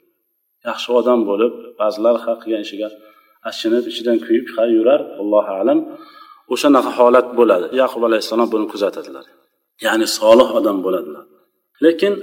Yaxshi 0.70 0.90
odam 1.00 1.20
bo'lib 1.30 1.54
ba'zilar 1.82 2.16
ha 2.24 2.34
qilgan 2.42 2.62
ishiga 2.68 2.90
achinib 3.50 3.84
ichidan 3.92 4.18
kuyib 4.26 4.46
ha 4.56 4.64
yurar 4.76 5.02
allohu 5.22 5.52
alam. 5.62 5.80
O'shanaqa 6.54 6.92
holat 7.00 7.28
bo'ladi. 7.40 7.66
Yaqub 7.82 8.02
alayhissalom 8.10 8.48
buni 8.54 8.66
kuzatadilar. 8.74 9.26
Ya'ni 9.86 10.08
solih 10.20 10.50
odam 10.60 10.78
bo'ladilar. 10.86 11.26
Lekin 11.86 12.14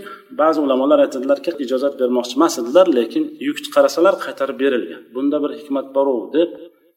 ba'zi 0.40 0.58
ulamolar 0.66 0.98
aytadilarki 1.06 1.50
ijozat 1.64 1.94
bermoqchi 2.00 2.34
emas 2.38 2.54
edilar 2.62 2.86
lekin 2.98 3.24
yuk 3.46 3.58
qarasalar 3.74 4.14
qaytarib 4.24 4.56
berilgan. 4.64 5.02
Bunda 5.14 5.36
bir 5.44 5.52
hikmat 5.60 5.86
boru 5.96 6.16
deb 6.36 6.50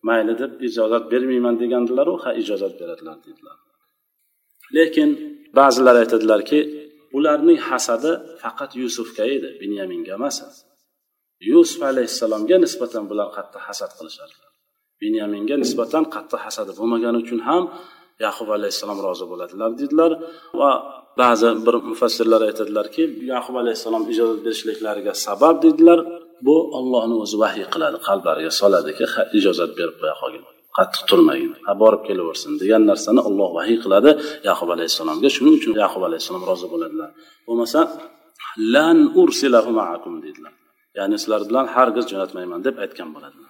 mayli 0.07 0.33
deb 0.41 0.51
ijozat 0.67 1.03
bermayman 1.11 1.55
degandilaru 1.61 2.13
ha 2.23 2.29
ijozat 2.41 2.73
beradilar 2.81 3.17
dedilar. 3.25 3.57
Lekin 4.77 5.09
ba'zilar 5.59 5.95
aytadilarki 6.03 6.59
ularning 7.17 7.59
hasadi 7.69 8.11
faqat 8.41 8.71
yusufga 8.81 9.25
edi 9.35 9.49
binyaminga 9.61 10.13
emas. 10.19 10.37
Yusuf 11.51 11.81
alayhissalomga 11.91 12.57
nisbatan 12.65 13.03
bular 13.09 13.27
qattiq 13.37 13.61
hasad 13.67 13.91
qilishardilar. 13.97 14.51
Binyaminga 15.01 15.55
nisbatan 15.63 16.03
qattiq 16.15 16.41
hasadi 16.45 16.71
bo'lmagani 16.79 17.17
uchun 17.23 17.39
ham 17.47 17.63
yaqub 18.25 18.49
alayhissalom 18.57 18.99
rozi 19.07 19.25
bo'ladilar 19.31 19.69
dedilar 19.81 20.11
va 20.59 20.71
ba'zi 21.21 21.49
bir 21.65 21.75
mufassirlar 21.91 22.41
aytadilarki 22.49 23.03
yaqub 23.33 23.55
alayhissalom 23.61 24.03
ijozat 24.13 24.39
berishliklariga 24.45 25.13
sabab 25.25 25.55
dedilar 25.65 25.99
bu 26.47 26.55
ollohni 26.77 27.15
o'zi 27.23 27.37
vahiy 27.43 27.65
qiladi 27.73 27.97
qalblariga 28.07 28.51
soladiki 28.61 29.05
ijozat 29.39 29.71
berib 29.79 29.95
qo'ya 30.01 30.15
qolgin 30.21 30.43
qattiq 30.77 31.03
turmagin 31.09 31.51
ha 31.67 31.71
borib 31.83 32.01
kelaversin 32.07 32.51
degan 32.61 32.81
narsani 32.91 33.21
olloh 33.29 33.49
vahiy 33.57 33.77
qiladi 33.83 34.11
yaqub 34.49 34.69
alayhissalomga. 34.75 35.27
Shuning 35.35 35.55
uchun 35.59 35.73
yaqub 35.83 36.01
alayhissalom 36.09 36.43
rozi 36.49 36.67
bo'ladilar. 36.73 37.09
Bo'lmasa 37.47 37.79
lan 38.73 38.97
ursilahu 39.21 39.69
maakum 39.81 40.13
deydilar 40.23 40.53
ya'ni 40.97 41.15
sizlar 41.21 41.41
bilan 41.49 41.65
hargiz 41.75 42.05
jo'natmayman 42.11 42.59
deb 42.67 42.75
aytgan 42.83 43.09
bo'ladilar. 43.15 43.46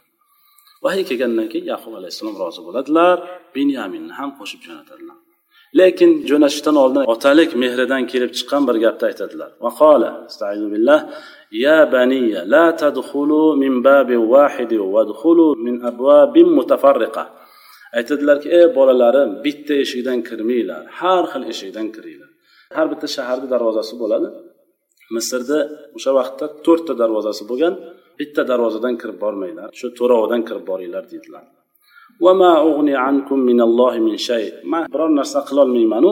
vahiy 0.87 1.05
kelgandan 1.09 1.47
keyin 1.51 1.67
yaqub 1.73 1.93
alayhissalom 1.99 2.35
rozi 2.43 2.61
bo'ladilar 2.67 3.15
binyaminni 3.55 4.13
ham 4.19 4.29
qo'shib 4.39 4.61
jo'natadilar 4.67 5.17
lekin 5.79 6.09
jo'natishdan 6.29 6.75
oldin 6.83 7.03
otalik 7.13 7.51
mehridan 7.63 8.03
kelib 8.11 8.31
chiqqan 8.37 8.61
bir 8.67 8.75
gapni 8.85 9.05
aytadilar. 9.11 9.49
Vaqola 9.65 10.11
billah 10.73 10.99
ya 11.65 11.79
baniya 11.95 12.41
la 12.53 12.65
tadxulu 12.81 13.43
min 13.63 13.73
babin 13.87 14.21
wahidi 14.33 14.77
vadxulu 14.95 15.47
min 15.65 16.47
mutafarriqa. 16.57 17.23
Aytadilarki 17.99 18.47
ey 18.59 18.65
bolalarim 18.77 19.29
bitta 19.45 19.73
eshikdan 19.83 20.19
kirmanglar 20.27 20.83
har 20.99 21.23
xil 21.31 21.43
eshikdan 21.53 21.87
kiringlar. 21.95 22.29
Har 22.75 22.85
bitta 22.91 23.07
shaharni 23.15 23.47
darvozasi 23.53 23.93
bo'ladi. 24.01 24.27
Misrda 25.15 25.59
o'sha 25.97 26.11
vaqtda 26.19 26.45
to'rtta 26.65 26.93
darvozasi 27.01 27.43
bo'lgan 27.49 27.73
bitta 28.19 28.41
darvozadan 28.49 28.95
kirib 29.01 29.17
bormanglar 29.23 29.69
shu 29.79 29.87
to'rovidan 29.99 30.41
kirib 30.47 30.65
boringlar 30.71 31.03
deydilar. 31.11 31.45
Man 34.71 34.83
biror 34.93 35.11
narsa 35.19 35.39
qilolmaymanu. 35.49 36.11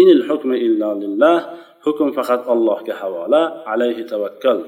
Inil 0.00 0.22
hukmi 0.28 0.56
illa 0.66 0.88
lillah. 1.02 1.36
Hukm 1.86 2.08
faqat 2.18 2.42
allohga 2.52 2.94
havola. 3.02 3.42
Alayhi 3.72 4.02
tavakkal 4.12 4.58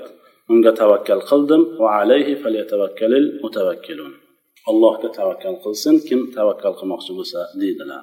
unga 0.53 0.73
tavakkal 0.81 1.21
qildim. 1.31 1.63
Va 1.81 1.89
alayhi 2.03 2.35
falyatavakkalil 2.43 3.27
mutavakkilun 3.43 4.13
allohga 4.71 5.09
tavakkal 5.19 5.57
qilsin 5.65 5.95
kim 6.09 6.21
tavakkal 6.37 6.73
qilmoqchi 6.79 7.13
bo'lsa 7.19 7.41
deydilar. 7.61 8.03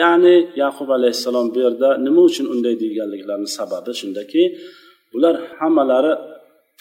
Ya'ni 0.00 0.34
yaqub 0.62 0.88
alayhissalom 0.98 1.46
bu 1.54 1.58
yerda 1.66 1.88
nima 2.06 2.22
uchun 2.28 2.46
unday 2.54 2.74
deganliklarini 2.82 3.50
sababi 3.58 3.92
shundaki 4.00 4.42
bular 5.12 5.34
hammalari 5.60 6.12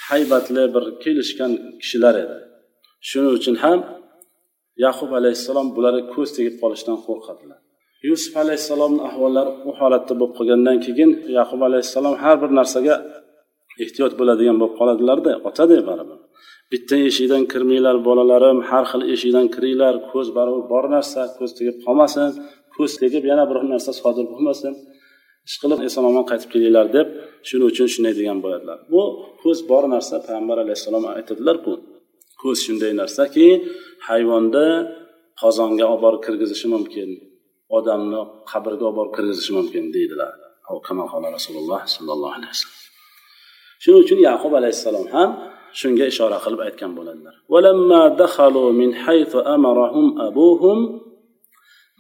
haybatli 0.10 0.64
bir 0.76 0.84
kelishgan 1.04 1.52
kishilar 1.82 2.16
edi. 2.24 2.38
Shuning 3.10 3.34
uchun 3.40 3.56
ham 3.64 3.80
yaqub 4.86 5.12
alayhissalom 5.20 5.68
bularga 5.76 6.04
ko'z 6.14 6.30
tegib 6.38 6.56
qolishdan 6.62 6.98
qo'rqadilar. 7.08 7.60
Yusuf 8.10 8.34
alayhissalomni 8.44 9.02
ahvollari 9.10 9.52
u 9.70 9.72
holatda 9.80 10.14
bo'lib 10.20 10.34
qolgandan 10.40 10.78
keyin 10.86 11.12
yaqub 11.38 11.62
alayhissalom 11.68 12.16
har 12.24 12.36
bir 12.42 12.52
narsaga 12.60 12.96
ehtiyot 13.84 14.14
bo'ladigan 14.20 14.58
bo'lib 14.62 14.76
qoladilarda 14.80 15.32
otada 15.50 15.78
baribir. 15.90 16.20
Bitta 16.72 16.96
eshikdan 17.10 17.44
kirmanglar 17.52 17.98
bolalarim 18.08 18.60
har 18.70 18.86
xil 18.92 19.02
eshikdan 19.14 19.48
kiringlar 19.56 19.94
ko'z 20.12 20.28
baribir 20.38 20.64
bor 20.74 20.86
narsa 20.96 21.22
ko'z 21.38 21.52
tegib 21.58 21.78
qolmasin 21.86 22.30
ko'z 22.76 22.92
tegib 23.02 23.24
yana 23.32 23.44
bir 23.50 23.58
narsa 23.72 23.92
sodir 24.02 24.26
bo'lmasin. 24.34 24.74
Ishqilib 25.50 25.80
eson 25.88 26.04
omon 26.10 26.26
qaytib 26.32 26.50
kelinglar 26.54 26.88
deb 26.98 27.08
shuning 27.48 27.68
uchun 27.72 27.88
shunday 27.94 28.14
degan 28.20 28.38
bo'ladilar 28.44 28.78
bu 28.94 29.02
ko'z 29.42 29.60
bor 29.72 29.84
narsa 29.96 30.16
payg'ambar 30.26 30.58
alayhissalom 30.64 31.04
aytadilarku 31.18 31.74
ko'z 32.42 32.58
shunday 32.66 32.92
narsaki 33.02 33.48
hayvonni 34.10 34.68
qozonga 35.42 35.86
olib 35.94 36.02
borib 36.06 36.22
kirgizishi 36.26 36.68
mumkin 36.76 37.10
odamni 37.78 38.22
qabrga 38.52 38.84
olib 38.90 38.98
borib 39.00 39.14
kirgizishi 39.18 39.52
mumkin 39.58 39.84
deydilar. 39.96 40.34
Rasululloh 41.38 41.82
sollallohu 41.96 42.34
alayhi 42.38 42.54
vasallam. 42.54 42.84
Shuning 43.84 44.02
uchun 44.06 44.20
yaqub 44.30 44.52
alayhissalom 44.60 45.06
ham 45.16 45.30
shunga 45.80 46.06
ishora 46.14 46.38
qilib 46.46 46.62
aytgan 46.68 46.92
bo'ladilar 46.98 47.36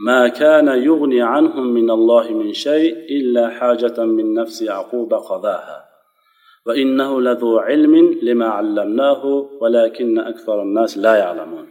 ما 0.06 0.28
كان 0.28 0.68
يغني 0.68 1.22
عنهم 1.22 1.66
من 1.78 1.90
الله 1.90 2.30
من 2.40 2.52
شيء 2.52 2.92
إلا 3.16 3.48
حاجة 3.48 4.04
من 4.04 4.34
نفس 4.34 4.62
يعقوب 4.62 5.14
قضاها 5.14 5.84
وإنه 6.66 7.20
لذو 7.20 7.58
علم 7.58 8.18
لما 8.22 8.46
علمناه 8.46 9.22
ولكن 9.60 10.18
أكثر 10.18 10.62
الناس 10.62 10.98
لا 10.98 11.14
يعلمون 11.16 11.66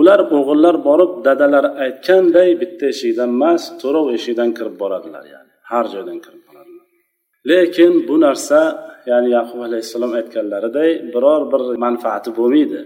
ular 0.00 0.20
o'g'illar 0.38 0.76
borib 0.88 1.12
dadalar 1.26 1.64
aytganday 1.84 2.50
bitta 2.62 2.84
eshikdan 2.94 3.30
emas 3.36 3.62
to'rov 3.82 4.06
eshikdan 4.16 4.50
kirib 4.58 4.74
boradilar 4.82 5.24
ya'ni 5.34 5.52
har 5.70 5.84
joydan 5.94 6.18
kirib 6.24 6.42
boradilar 6.48 6.86
lekin 7.50 7.92
bu 8.08 8.16
narsa 8.26 8.60
ya'ni 9.10 9.28
yaqub 9.36 9.60
alayhissalom 9.68 10.12
aytganlariday 10.20 10.90
biror 11.14 11.42
bir 11.52 11.62
manfaati 11.84 12.30
bo'lmaydi 12.38 12.80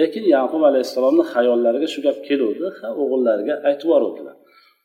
Lekin 0.00 0.24
yaqub 0.36 0.62
alayhissalomni 0.70 1.24
hayollariga 1.32 1.88
shu 1.94 2.00
gap 2.06 2.18
keluvdi. 2.28 2.66
Ha 2.80 2.88
o'g'illariga 3.02 3.54
aytib 3.68 3.86
yuboruvdilar. 3.88 4.36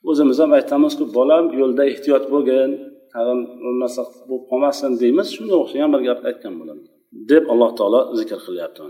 O'zimiz 0.09 0.37
ham 0.43 0.51
aytamizku 0.59 1.03
bolam 1.17 1.45
yo'lda 1.59 1.83
ehtiyot 1.91 2.23
bo'lgin 2.33 2.69
tag'in 3.13 3.39
narsa 3.81 4.01
bo'lib 4.29 4.45
qolmasin 4.51 4.91
deymiz. 5.01 5.27
Shunga 5.35 5.55
o'xshagan 5.61 5.89
bir 5.93 6.01
gap 6.07 6.19
aytgan 6.29 6.53
bo'lamiz 6.61 6.87
deb 7.31 7.43
alloh 7.53 7.71
taolo 7.79 8.01
zikr 8.19 8.39
qilyapti. 8.47 8.81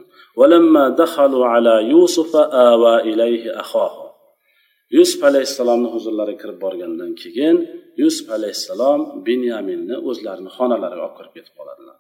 Yusuf 4.97 5.21
alayhissalomni 5.29 5.89
huzurlariga 5.95 6.38
kirib 6.41 6.57
borgandan 6.65 7.11
keyin 7.21 7.57
yusuf 8.01 8.27
alayhissalom 8.38 9.01
binyaminni 9.27 9.95
o'zlarini 10.09 10.51
xonalariga 10.57 11.03
olib 11.07 11.15
kirib 11.19 11.33
ketib 11.38 11.53
qoladilar. 11.59 11.95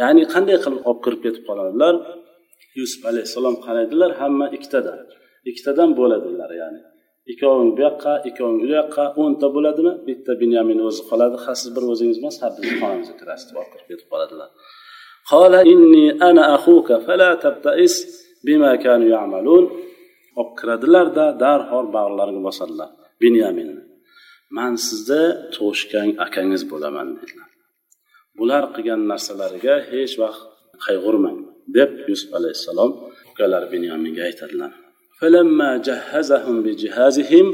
Ya'ni 0.00 0.22
qanday 0.34 0.56
qilib 0.64 0.82
olib 0.88 1.00
kirib 1.04 1.20
ketib 1.26 1.44
qoladilar? 1.48 1.94
yusuf 2.79 3.01
alayhissalom 3.11 3.55
qaraydilar 3.65 4.11
hamma 4.21 4.45
ikkitadan 4.55 4.99
ikkitadan 5.49 5.89
bo'ladilar 5.99 6.51
ya'ni 6.61 6.81
ikkoving 7.31 7.71
bu 7.75 7.81
yoqqa 7.87 8.13
ikkoving 8.29 8.59
bu 8.63 8.67
yoqqa 8.79 9.03
o'nta 9.21 9.47
bo'ladimi 9.55 9.93
bitta 10.07 10.31
binyamin 10.41 10.79
o'zi 10.87 11.01
qoladi 11.09 11.37
ha 11.43 11.51
siz 11.61 11.69
bir 11.75 11.83
o'zingiz 11.91 12.17
emas 12.21 12.35
ha 12.41 12.47
bizni 12.55 12.75
xonamizga 12.81 13.15
kirasiz 13.21 13.45
deb 13.49 13.57
olib 13.61 13.71
kirib 13.73 13.87
ketib 13.91 14.07
qoladilar 14.13 14.51
قال 15.33 15.53
إني 15.73 16.05
أنا 16.29 16.43
أخوك 16.57 16.89
فلا 17.05 17.31
تبتئس 17.43 17.95
بما 18.45 18.71
كانوا 18.85 19.09
يعملون 19.15 19.65
olib 20.39 20.51
kiradilarda 20.59 21.25
darhol 21.43 21.85
bag'rlariga 21.95 22.41
bosadilar 22.47 22.89
binyaminni 23.23 23.83
man 24.57 24.73
sizni 24.87 25.23
tug'ishgan 25.53 26.09
akangiz 26.25 26.63
bo'laman 26.71 27.07
dedilar 27.19 27.49
bular 28.39 28.63
qilgan 28.75 29.01
narsalariga 29.11 29.75
hech 29.91 30.13
vaqt 30.21 30.41
qayg'urmang 30.85 31.39
deb 31.77 31.91
yusuf 32.09 32.29
alayhissalom 32.39 32.91
ukalari 33.31 33.67
binyaminga 33.73 34.23
aytadilar 34.29 34.73
فلما 35.19 35.77
جهزهم 35.77 36.55
بجهازهم 36.65 37.45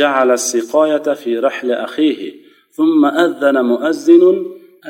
جعل 0.00 0.30
السقاية 0.40 1.06
في 1.22 1.38
رحل 1.38 1.70
أخيه 1.86 2.20
ثم 2.76 3.02
أذن 3.24 3.56
مؤذن 3.72 4.24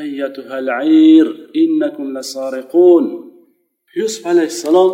أيتها 0.03 0.59
العير 0.59 1.27
إنكم 1.63 2.19
لسارقون 2.19 3.05
yusuf 3.97 4.27
alayhissalom 4.33 4.91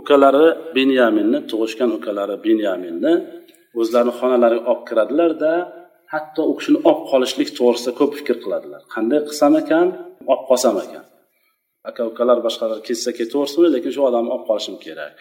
ukalari 0.00 0.46
benyaminni 0.76 1.38
tug'ishgan 1.50 1.90
ukalari 1.98 2.36
benyaminni 2.46 3.12
o'zlarini 3.80 4.12
xonalariga 4.20 4.62
olib 4.70 4.82
kiradilarda 4.88 5.52
hatto 6.12 6.42
u 6.50 6.52
kishini 6.58 6.78
olib 6.90 7.02
qolishlik 7.10 7.48
to'g'risida 7.58 7.92
ko'p 7.98 8.12
fikr 8.18 8.36
qiladilar 8.44 8.80
qanday 8.94 9.20
qilsam 9.28 9.52
ekan 9.62 9.86
olib 10.30 10.44
qolsam 10.50 10.76
ekan 10.84 11.04
Aka 11.89 12.01
ukalar 12.11 12.37
boshqalar 12.45 12.79
ketsa 12.87 13.09
ketaversin 13.19 13.61
lekin 13.75 13.91
shu 13.95 14.01
odamni 14.09 14.31
olib 14.35 14.45
qolishim 14.49 14.75
kerak. 14.85 15.11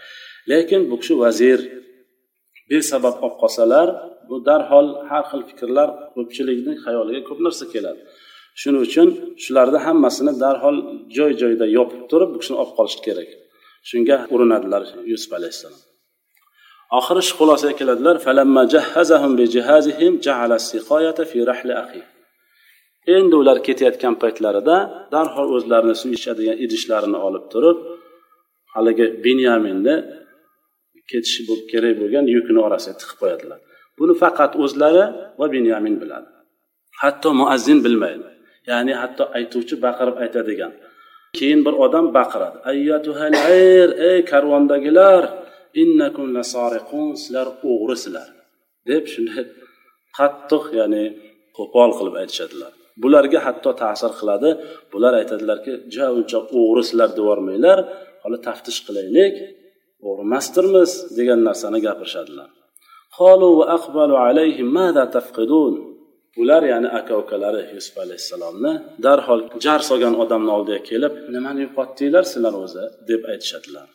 Lekin 0.50 0.80
bu 0.90 0.96
kishi 1.00 1.14
vazir. 1.22 1.58
Besabab 2.70 3.16
olib 3.24 3.36
qolsalar 3.42 3.88
bu 4.28 4.36
darhol 4.48 4.86
har 5.08 5.24
xil 5.30 5.42
fikrlar 5.50 5.88
ko'pchilikni 6.14 6.72
xayoliga 6.84 7.20
ko'p 7.28 7.38
narsa 7.46 7.64
keladi. 7.74 8.00
Shuning 8.60 8.82
uchun 8.88 9.08
shularni 9.44 9.78
hammasini 9.86 10.32
darhol 10.44 10.76
joy 11.16 11.32
joyida 11.40 11.66
yopib 11.76 12.02
turib 12.10 12.30
bu 12.34 12.38
kishini 12.40 12.56
olib 12.62 12.74
qolish 12.78 12.98
kerak. 13.06 13.30
Shunga 13.90 14.16
urinadilar 14.34 14.82
yusuf 15.10 15.30
alayhissalom. 15.38 15.82
Oxiri 16.98 17.22
shu 17.28 17.34
xulosaga 17.38 17.74
keladilar 17.80 18.16
endi 23.16 23.34
ular 23.42 23.58
ketayotgan 23.66 24.14
paytlarida 24.22 24.76
darhol 25.14 25.48
o'zlarini 25.56 25.94
suv 26.00 26.10
ichadigan 26.18 26.56
idishlarini 26.64 27.18
olib 27.26 27.44
turib 27.52 27.78
haligi 28.74 29.06
binyaminni 29.24 29.94
ketishi 31.10 31.42
kerak 31.72 31.94
bo'lgan 32.00 32.24
yukni 32.36 32.60
orasiga 32.66 32.94
tiqib 33.00 33.16
qo'yadilar. 33.22 33.58
Buni 33.98 34.14
faqat 34.22 34.52
o'zlari 34.64 35.04
va 35.40 35.46
binyamin 35.54 35.94
biladi. 36.02 36.28
Hatto 37.02 37.28
muazzin 37.40 37.78
bilmaydi. 37.86 38.28
Ya'ni 38.70 38.92
hatto 39.02 39.24
aytuvchi 39.38 39.74
baqirib 39.84 40.16
aytadigan. 40.24 40.72
Keyin 41.38 41.60
bir 41.66 41.74
odam 41.84 42.06
baqiradi. 42.18 42.58
Ey 44.10 44.18
karvondagilar 44.32 45.22
innakum 45.82 46.26
lasariqun 46.36 47.08
sizlar 47.22 47.46
o'g'risizlar 47.70 48.28
deb 48.90 49.04
shunday 49.12 49.44
qattiq 50.18 50.64
ya'ni 50.78 51.04
qo'pol 51.56 51.90
qilib 51.98 52.14
aytishadilar. 52.22 52.72
bularga 53.03 53.39
hatto 53.47 53.71
ta'sir 53.81 54.11
qiladi 54.19 54.49
bular 54.91 55.13
aytadilarki 55.21 55.71
ja 55.95 56.05
uncha 56.17 56.39
o'g'risizlar 56.59 57.09
deyormanglar 57.19 57.77
hali 58.23 58.37
taftish 58.47 58.79
qilaylik 58.87 59.33
o'g'ri 60.07 60.21
emasdirmiz 60.27 60.91
degan 61.17 61.39
narsani 61.49 61.79
gapirishadilar 61.87 62.49
ular 66.41 66.63
ya'ni 66.71 66.89
aka 66.99 67.13
ukalari 67.23 67.61
yusuf 67.75 67.95
alayhissalomni 68.03 68.73
darhol 69.05 69.41
jar 69.65 69.81
solgan 69.89 70.13
odamni 70.23 70.51
oldiga 70.57 70.81
kelib 70.89 71.13
nimani 71.35 71.59
yo'qotdinglar 71.65 72.23
sizlar 72.31 72.53
o'zi 72.63 72.83
deb 73.09 73.21
aytishadilar 73.31 73.87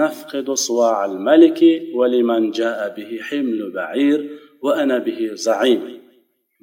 نفقد 0.00 0.50
صواع 0.50 1.04
الملك 1.04 1.60
ولمن 1.94 2.50
جاء 2.50 2.94
به 2.96 3.10
حمل 3.22 3.70
بعير 3.70 4.38
وأنا 4.62 4.98
به 4.98 5.30
زعيم 5.34 5.82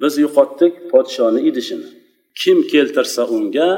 biz 0.01 0.13
yo'qotdik 0.23 0.73
podshoni 0.91 1.39
idishini. 1.49 1.89
Kim 2.41 2.57
keltirsa 2.71 3.21
unga 3.35 3.69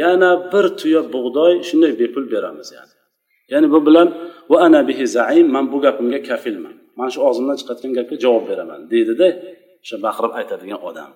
yana 0.00 0.30
bir 0.52 0.66
tuya 0.80 1.02
bug'doy 1.14 1.52
shunday 1.68 1.92
bepul 2.00 2.24
beramiz 2.34 2.68
yani. 2.76 2.94
Ya'ni 3.52 3.68
bu 3.74 3.78
bilan 3.86 4.08
va 4.50 4.56
ana 4.66 4.80
bihi 4.88 5.04
zaim 5.16 5.48
man 5.54 5.64
bu 5.72 5.78
gapimga 5.84 6.20
kafilman. 6.28 6.74
Mana 6.98 7.10
shu 7.14 7.20
og'zimdan 7.28 7.56
chiqayotgan 7.60 7.92
gapga 7.98 8.16
javob 8.24 8.44
beraman 8.50 8.80
deydida 8.92 9.26
o'sha 9.82 9.96
baqirib 10.06 10.32
aytadigan 10.38 10.80
odam. 10.88 11.10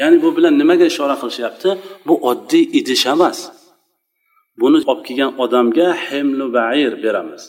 Ya'ni 0.00 0.16
bu 0.24 0.28
bilan 0.36 0.54
nimaga 0.60 0.84
ishora 0.92 1.16
qilishyapti? 1.22 1.70
Bu 2.08 2.14
oddiy 2.30 2.64
idish 2.78 3.04
emas. 3.14 3.38
Buni 4.60 4.78
olib 4.90 5.02
kelgan 5.06 5.32
odamga 5.44 5.88
hemlu 6.08 6.46
bair 6.58 6.92
beramiz. 7.04 7.42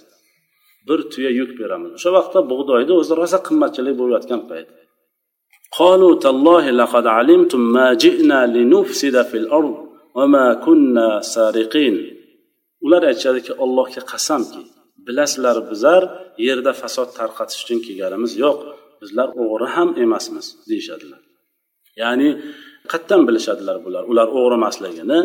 Bir 0.87 0.99
tuya 1.11 1.31
yuk 1.39 1.51
beramiz. 1.59 1.91
O'sha 1.97 2.09
vaqtda 2.17 2.39
bug'doyni 2.51 2.93
o'zi 3.01 3.13
rosa 3.21 3.37
qimmatchilik 3.47 3.95
bo'layotgan 4.01 4.41
payt. 4.49 4.67
قالوا 5.78 6.14
تالله 6.24 6.70
لقد 6.70 7.06
علمتم 7.06 7.60
ما 7.60 7.94
جئنا 7.94 8.46
لنفسد 8.46 9.22
في 9.22 9.36
الأرض 9.36 9.76
وما 10.14 10.54
كنا 10.54 11.20
سارقين 11.20 12.18
ular 12.86 13.02
aytishadiki 13.10 13.52
allohga 13.64 14.02
qasamki 14.12 14.60
bilasizlar 15.06 15.56
bizlar 15.70 16.02
yerda 16.46 16.72
fasod 16.80 17.08
tarqatish 17.18 17.60
uchun 17.64 17.78
kelganimiz 17.86 18.32
yo'q 18.44 18.58
bizlar 19.02 19.28
o'g'ri 19.42 19.66
ham 19.74 19.88
emasmiz 20.04 20.46
deyishadilar 20.70 21.20
ya'ni 22.02 22.28
qayerdan 22.92 23.20
bilishadilar 23.28 23.76
bular 23.86 24.02
ular 24.12 24.28
o'g'ri 24.38 24.56
emasligini 24.60 25.20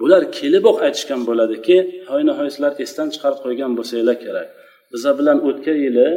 bular 0.00 0.22
keliboq 0.38 0.76
aytishgan 0.86 1.20
bo'ladiki 1.28 1.76
hoynahoy 2.10 2.48
sizlar 2.54 2.72
esdan 2.84 3.08
chiqarib 3.14 3.40
qo'ygan 3.44 3.72
bo'lsanglar 3.78 4.16
kerak 4.24 4.48
biza 4.92 5.10
bilan 5.18 5.38
o'tgan 5.48 5.78
yili 5.86 6.08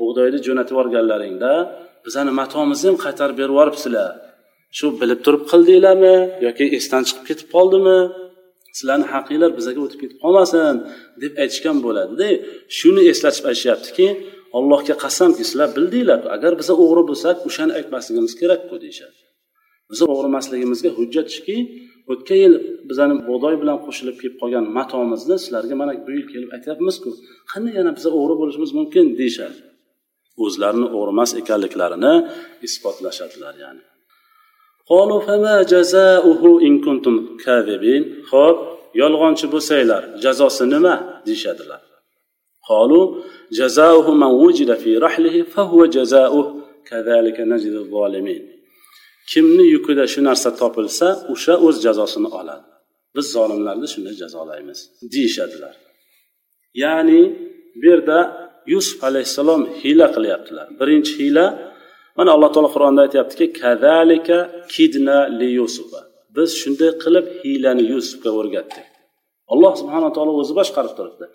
bug'doyni 0.00 0.38
jo'natib 0.46 0.74
yuborganlaringda 0.74 1.52
bizani 2.05 2.31
matomizni 2.41 2.87
ham 2.91 2.97
qaytarib 3.05 3.35
berib 3.39 3.53
yuboribsizlar. 3.53 4.11
Shu 4.77 4.85
bilib 5.01 5.19
turib 5.25 5.43
qildinglarmi 5.51 6.15
yoki 6.45 6.65
esdan 6.77 7.03
chiqib 7.07 7.25
ketib 7.29 7.47
qoldimi? 7.55 7.99
Sizlarni 8.77 9.05
haqinglar 9.13 9.51
bizaga 9.59 9.79
o'tib 9.85 9.99
ketib 10.03 10.19
qolmasin 10.23 10.75
deb 11.23 11.33
aytishgan 11.43 11.77
bo'ladida. 11.85 12.29
Shuni 12.77 13.01
eslatib 13.13 13.45
aytishyaptiki 13.51 14.07
allohga 14.57 14.95
qasamki 15.03 15.43
sizlar 15.49 15.69
bildinglar 15.77 16.21
agar 16.35 16.51
biza 16.61 16.73
o'g'ri 16.83 17.03
bo'lsak 17.09 17.37
o'shani 17.49 17.73
aytmasligimiz 17.79 18.33
kerakku 18.41 18.75
deyishadi. 18.83 19.17
Biza 19.91 20.05
o'g'ri 20.13 20.27
emasligimizga 20.31 20.89
hujjat 20.97 21.27
shuki 21.35 21.57
o'tgan 22.11 22.39
yil 22.43 22.55
bizani 22.89 23.15
bug'doy 23.27 23.55
bilan 23.61 23.77
qo'shilib 23.85 24.15
kelib 24.21 24.35
qolgan 24.41 24.65
matomizni 24.77 25.35
sizlarga 25.43 25.75
mana 25.81 25.93
bu 26.05 26.11
yil 26.17 26.25
kelib 26.33 26.49
aytyapmizku 26.55 27.09
qanday 27.51 27.73
yana 27.79 27.91
biza 27.97 28.09
o'g'ri 28.19 28.35
bo'lishimiz 28.41 28.71
mumkin 28.79 29.05
deyishadi. 29.19 29.57
o'zlarini 30.44 30.86
o'g'ri 30.96 31.12
emas 31.16 31.30
ekanliklarini 31.40 32.12
isbotlashadilar 32.66 33.54
ya'ni 33.64 33.82
ho'p 38.32 38.58
yolg'onchi 39.02 39.46
bo'lsanglar 39.54 40.02
jazosi 40.24 40.64
nima 40.74 40.94
deyishadilar 41.26 41.82
قالوا 42.70 43.04
جزاؤه 43.60 44.06
من 44.22 44.32
وجد 44.44 44.70
في 44.82 44.90
رحله 45.06 45.34
فهو 45.54 45.80
جزاؤه 45.96 46.46
كذلك 46.90 47.38
نجد 47.52 47.74
الظالمين 47.84 48.42
kimni 49.32 49.64
yukida 49.74 50.04
shu 50.12 50.20
narsa 50.28 50.50
topilsa 50.60 51.08
o'sha 51.32 51.54
o'z 51.66 51.76
jazosini 51.86 52.28
oladi 52.38 52.66
biz 53.16 53.26
zolimlarni 53.36 53.86
shunday 53.92 54.14
jazolaymiz 54.22 54.78
deyishadilar 55.12 55.74
ya'ni 56.82 57.20
bu 57.80 57.84
yerda 57.90 58.18
yusuf 58.73 59.03
alayhissalom 59.09 59.61
hiyla 59.81 60.07
qilyaptilar. 60.15 60.67
Birinchi 60.79 61.13
hiyla 61.19 61.45
mana 62.17 62.29
alloh 62.35 62.49
taolo 62.53 62.69
qur'onda 62.75 63.01
aytyaptiki 63.07 63.45
kazalika 63.61 64.37
kidna 64.73 65.17
li 65.39 65.49
yusufa. 65.59 66.01
Biz 66.35 66.49
shunday 66.61 66.91
qilib 67.03 67.25
hiylani 67.41 67.83
yusufga 67.93 68.29
o'rgatdik. 68.39 68.87
Alloh 69.53 69.73
subhanaa 69.81 70.11
taolo 70.15 70.31
o'zi 70.41 70.53
boshqarib 70.59 70.93
turibdi. 70.97 71.25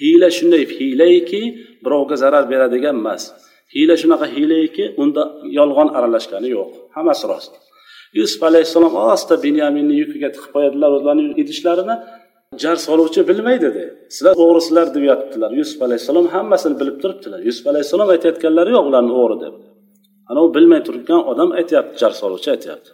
Hiyla 0.00 0.28
shunday 0.38 0.62
hiylayki 0.78 1.42
birovga 1.84 2.16
zarar 2.22 2.44
beradigan 2.52 2.96
emas. 3.02 3.22
Hiyla 3.74 3.94
shunaqa 4.02 4.26
hiylayki 4.34 4.84
unda 5.02 5.22
yolg'on 5.58 5.88
aralashgani 5.98 6.48
yo'q. 6.56 6.70
Hammasi 6.96 7.24
rost. 7.32 7.52
Yusuf 8.18 8.40
alayhissalom 8.50 8.94
asta 9.14 9.34
binyaminni 9.44 9.94
yukiga 10.02 10.28
tiqib 10.34 10.50
qo'yadilar 10.56 10.90
o'zlarini 10.96 11.32
idishlarini. 11.42 11.94
Jar 12.62 12.76
soluvchi 12.86 13.20
bilmaydi 13.30 13.68
dedi 13.76 13.82
sizlar 14.14 14.34
o'g'risizlar 14.44 14.86
deb 14.94 15.04
yotibdilar. 15.10 15.50
Yusuf 15.60 15.78
alayhissalom 15.86 16.26
hammasini 16.34 16.74
bilib 16.80 16.96
turibdilar. 17.02 17.40
Yusuf 17.48 17.64
alayhissalom 17.72 18.08
aytayotganlari 18.14 18.70
yo'q 18.76 18.84
ularni 18.90 19.12
o'g'ri 19.20 19.36
deb. 19.44 19.54
Ana 20.30 20.40
u 20.46 20.48
bilmay 20.56 20.80
turgan 20.88 21.20
odam 21.32 21.50
aytyapti 21.60 21.94
jar 22.02 22.12
soluvchi 22.20 22.48
aytyapti. 22.54 22.90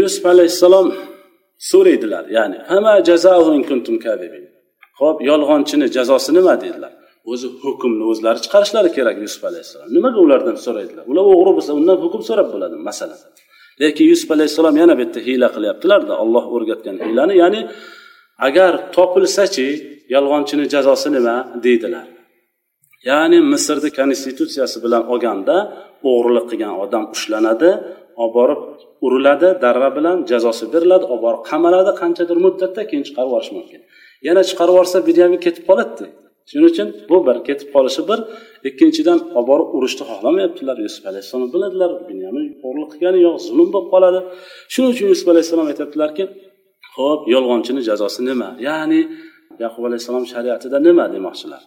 Yusuf 0.00 0.24
alayhissalom 0.32 0.86
so'raydilar 1.70 2.24
ya'ni 2.36 2.56
ho'p 5.00 5.18
yolg'onchini 5.30 5.86
jazosi 5.96 6.30
nima 6.38 6.54
deydilar? 6.64 6.92
O'zi 7.32 7.46
hukmni 7.64 8.04
o'zlari 8.12 8.38
chiqarishlari 8.44 8.90
kerak 8.96 9.16
yusuf 9.24 9.42
alayhissalom. 9.50 9.88
Nimaga 9.96 10.18
ulardan 10.26 10.56
so'raydilar? 10.66 11.04
Ular 11.12 11.24
o'g'ri 11.34 11.52
bo'lsa 11.56 11.72
undan 11.78 11.96
hukm 12.04 12.22
so'rab 12.28 12.48
bo'ladi 12.54 12.76
masalan. 12.88 13.20
Lekin 13.82 14.04
yusuf 14.12 14.28
alayhissalom 14.36 14.74
yana 14.82 14.94
bu 14.98 15.02
yerda 15.04 15.20
hiyla 15.28 15.48
qilyaptilarda 15.56 16.14
olloh 16.22 16.44
o'rgatgan 16.54 16.96
hiylani 17.04 17.34
ya'ni 17.42 17.60
agar 18.46 18.72
topilsachi 18.96 19.66
yolg'onchini 20.14 20.64
jazosi 20.74 21.08
nima 21.16 21.36
deydilar. 21.64 22.06
Ya'ni 23.08 23.38
misrni 23.52 23.90
konstitutsiyasi 23.98 24.76
bilan 24.84 25.02
olganda 25.12 25.56
o'g'irlik 26.10 26.46
qilgan 26.50 26.74
odam 26.84 27.04
ushlanadi 27.14 27.70
olib 28.22 28.34
borib 28.38 28.60
uriladi 29.06 29.48
darra 29.64 29.88
bilan 29.96 30.16
jazosi 30.30 30.64
beriladi 30.74 31.04
olib 31.12 31.22
borib 31.26 31.42
qamaladi 31.50 31.92
qanchadir 32.02 32.38
muddatda 32.46 32.82
keyin 32.88 33.04
chiqarib 33.08 33.28
yuborish 33.30 33.52
mumkin. 33.56 33.80
Yana 34.28 34.42
chiqarib 34.48 34.74
yuborsa 34.74 34.98
binyamin 35.08 35.40
ketib 35.46 35.64
qoladida. 35.70 36.06
Shuning 36.50 36.66
uchun 36.72 36.88
bu 37.10 37.16
bir 37.26 37.36
ketib 37.48 37.68
qolishi 37.74 38.02
bir. 38.10 38.18
Ikkinchidan 38.68 39.18
olib 39.38 39.46
borib 39.50 39.68
urishni 39.76 40.04
xohlamayaptilar. 40.10 40.76
Yusuf 40.86 41.04
alayhissalom 41.10 41.48
biladilar 41.54 41.90
binyamin 42.08 42.46
o'g'irlik 42.66 42.90
qilgani 42.92 43.18
yo'q 43.26 43.36
zulm 43.48 43.68
bo'lib 43.74 43.88
qoladi. 43.94 44.20
Shuning 44.72 44.90
uchun 44.94 45.06
yusuf 45.12 45.26
alayhissalom 45.32 45.66
aytyaptilarki 45.72 46.24
ho'p 46.96 47.20
yolg'onchini 47.34 47.82
jazosi 47.88 48.20
nima? 48.28 48.48
Ya'ni 48.68 49.00
yaqub 49.64 49.82
alayhissalom 49.88 50.24
shariatida 50.32 50.78
nima 50.86 51.04
demoqchilar? 51.14 51.62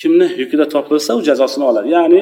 Kimni 0.00 0.26
yukida 0.40 0.64
topilsa 0.74 1.10
u 1.18 1.20
jazosini 1.28 1.64
oladi. 1.70 1.88
Ya'ni 1.96 2.20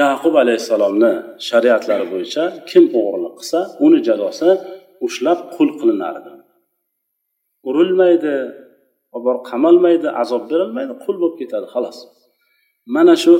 yaqub 0.00 0.34
alayhissalomni 0.42 1.12
shariatlari 1.48 2.06
bo'yicha 2.12 2.44
kim 2.70 2.84
o'g'irlik 2.98 3.34
qilsa 3.40 3.58
uni 3.86 3.98
jazosi 4.08 4.50
ushlab 5.06 5.38
qul 5.54 5.68
qilinardi. 5.80 6.32
Urilmaydi 7.68 8.34
borib 9.24 9.42
qamalmaydi 9.50 10.08
azob 10.22 10.42
berilmaydi 10.50 10.92
qul 11.04 11.16
bo'lib 11.22 11.36
ketadi 11.40 11.66
xolos 11.74 11.98
mana 12.94 13.14
shu 13.22 13.34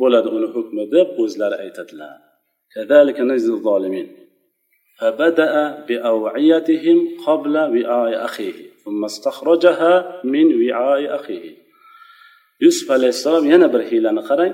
bo'ladi 0.00 0.28
uni 0.36 0.48
hukmi 0.54 0.82
deb 0.94 1.08
o'zlari 1.22 1.56
aytadilar. 1.64 2.27
فبدأ 4.99 5.53
بأوعيتهم 5.87 6.97
قبل 7.27 7.55
وعاء 7.57 8.25
أخيه 8.25 8.57
ثم 8.83 9.01
استخرجها 9.05 10.21
من 10.23 10.45
وعاء 10.61 11.15
أخيه 11.15 11.63
yusuf 12.63 12.87
alayhissalom 12.97 13.45
yana 13.53 13.67
bir 13.73 13.81
hiylani 13.89 14.21
qarang 14.29 14.53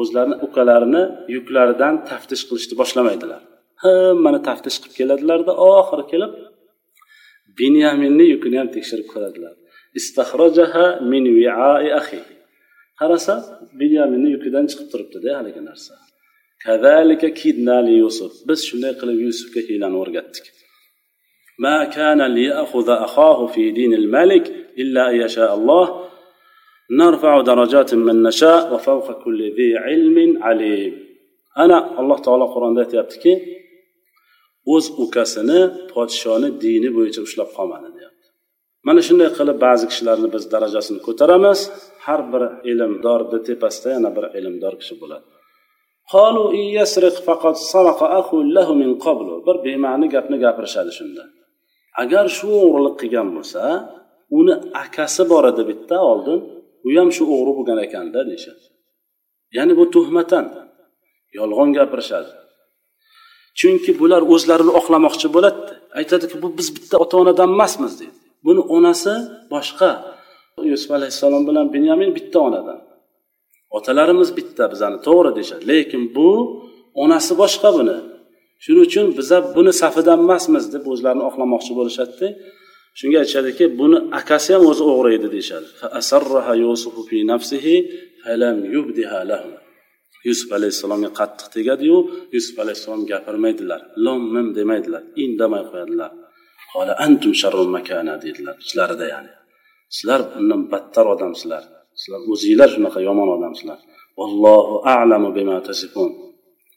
o'zlarini 0.00 0.36
ukalarini 0.46 1.02
yuklaridan 1.36 1.94
taftish 2.10 2.42
qilishni 2.48 2.74
boshlamaydilar 2.80 3.40
hammani 3.84 4.40
taftish 4.48 4.76
qilib 4.82 4.94
keladilarda 4.98 5.52
oxiri 5.72 6.04
kelib 6.12 6.32
binyaminni 7.60 8.24
yukini 8.32 8.56
ham 8.60 8.68
tekshirib 8.76 9.06
ko'radilar 9.12 9.54
min 11.12 11.24
qarasa 13.00 13.34
binyaminni 13.80 14.28
yukidan 14.36 14.64
chiqib 14.70 14.88
turibdida 14.92 15.30
haligi 15.38 15.62
narsa 15.68 15.92
yusuf 18.02 18.32
biz 18.48 18.60
shunday 18.68 18.92
qilib 19.00 19.18
yusufga 19.26 19.60
hiylani 19.68 19.96
o'rgatdik 20.02 20.46
ما 21.58 21.84
كان 21.84 22.22
ليأخذ 22.22 22.88
أخاه 22.90 23.46
في 23.46 23.70
دين 23.70 23.94
الملك 23.94 24.44
إلا 24.78 25.10
أن 25.10 25.16
يشاء 25.16 25.54
الله 25.54 26.06
نرفع 26.90 27.40
درجات 27.40 27.94
من 27.94 28.22
نشاء 28.22 28.74
وفوق 28.74 29.24
كل 29.24 29.40
ذي 29.56 29.76
علم 29.76 30.42
عليم 30.42 31.06
أنا 31.58 32.00
الله 32.00 32.18
تعالى 32.18 32.44
قرآن 32.44 32.74
aytyaptiki 32.84 33.32
o'z 34.74 34.86
ukasini 35.04 35.60
podshoni 35.92 36.48
dini 36.64 36.88
bo'yicha 36.96 37.20
ushlab 37.26 37.48
qolmadi 37.56 37.88
deyapti 37.96 38.26
mana 38.86 39.00
shunday 39.08 39.28
qilib 39.38 39.58
ba'zi 39.66 39.84
kishilarni 39.90 40.28
biz 40.34 40.44
darajasini 40.54 41.00
ko'taramiz 41.06 41.60
har 42.06 42.20
bir 42.32 42.42
ilmdorni 42.70 43.38
tepasida 43.48 43.88
yana 43.96 44.10
bir 44.16 44.24
ilmdor 44.38 44.74
kishi 44.80 44.94
bo'ladi 45.02 45.26
Bir 49.47 49.55
bema'ni 49.65 50.07
gapni 50.15 50.37
gapirishadi 50.45 50.91
shunda 50.99 51.23
agar 52.03 52.25
shu 52.37 52.49
o'g'irlik 52.65 52.95
qilgan 53.01 53.27
bo'lsa 53.35 53.61
uni 54.39 54.53
akasi 54.83 55.23
bor 55.31 55.43
edi 55.51 55.63
bitta 55.71 55.97
oldin 56.11 56.39
u 56.87 56.89
ham 56.97 57.09
shu 57.17 57.23
o'g'ri 57.35 57.51
bo'lgan 57.57 57.79
ekanda 57.87 58.19
deyishadi 58.29 58.63
ya'ni 59.57 59.73
bu 59.79 59.85
tuhmatan 59.95 60.45
yolg'on 61.37 61.69
gapirishadi 61.77 62.31
chunki 63.59 63.91
bular 64.01 64.21
o'zlarini 64.33 64.71
oqlamoqchi 64.79 65.27
bo'ladida 65.35 65.73
aytadiki 65.99 66.35
bu 66.43 66.47
biz 66.57 66.67
bitta 66.75 66.95
ota 67.03 67.15
onadan 67.23 67.49
emasmiz 67.55 67.93
deydi 67.99 68.17
buni 68.45 68.61
onasi 68.75 69.13
boshqa 69.53 69.89
yusuf 70.71 70.91
alayhissalom 70.97 71.43
bilan 71.49 71.65
binyamin 71.75 72.09
bitta 72.17 72.39
onadan 72.47 72.79
otalarimiz 73.77 74.29
bitta 74.37 74.63
bizani 74.73 74.97
to'g'ri 75.07 75.31
deyishadi. 75.37 75.63
Lekin 75.71 76.03
bu 76.15 76.29
onasi 77.03 77.33
boshqa 77.41 77.69
buni. 77.77 77.97
Shuning 78.63 78.83
uchun 78.87 79.05
biza 79.17 79.37
buni 79.55 79.71
safidan 79.81 80.19
emasmiz 80.25 80.65
deb 80.73 80.83
o'zlarini 80.93 81.23
oqlamoqchi 81.29 81.71
bo'lishadida. 81.79 82.27
Shunga 82.99 83.17
aytishadiki 83.23 83.65
buni 83.79 83.97
akasi 84.19 84.49
ham 84.55 84.63
o'zi 84.71 84.83
o'g'ri 84.93 85.09
edi 85.17 85.27
deyishadi. 85.35 85.67
Yusuf 90.27 90.49
alayhissalomga 90.57 91.11
qattiq 91.19 91.47
tegadiyu 91.55 91.97
yusuf 92.35 92.55
alayhissalom 92.63 93.03
gapirmaydilar. 93.11 93.81
Lom 94.05 94.21
mim 94.35 94.47
demaydilar 94.57 95.03
indamay 95.23 95.63
qo'yadilar. 95.71 96.11
Antum 97.05 97.33
makana 97.75 98.13
deydilar 98.23 98.55
ichlarida 98.65 99.05
ya'ni. 99.13 99.31
Sizlar 99.95 100.21
bundan 100.33 100.61
battar 100.73 101.05
odamsizlar. 101.13 101.63
sizlar 102.00 102.20
o'zinglar 102.32 102.68
shunaqa 102.74 103.00
yomon 103.08 103.28
odamsizlar 103.36 103.78
vallohu 104.18 104.74
a'lamu 104.94 105.28
bima 105.38 105.56
tasifun 105.68 106.10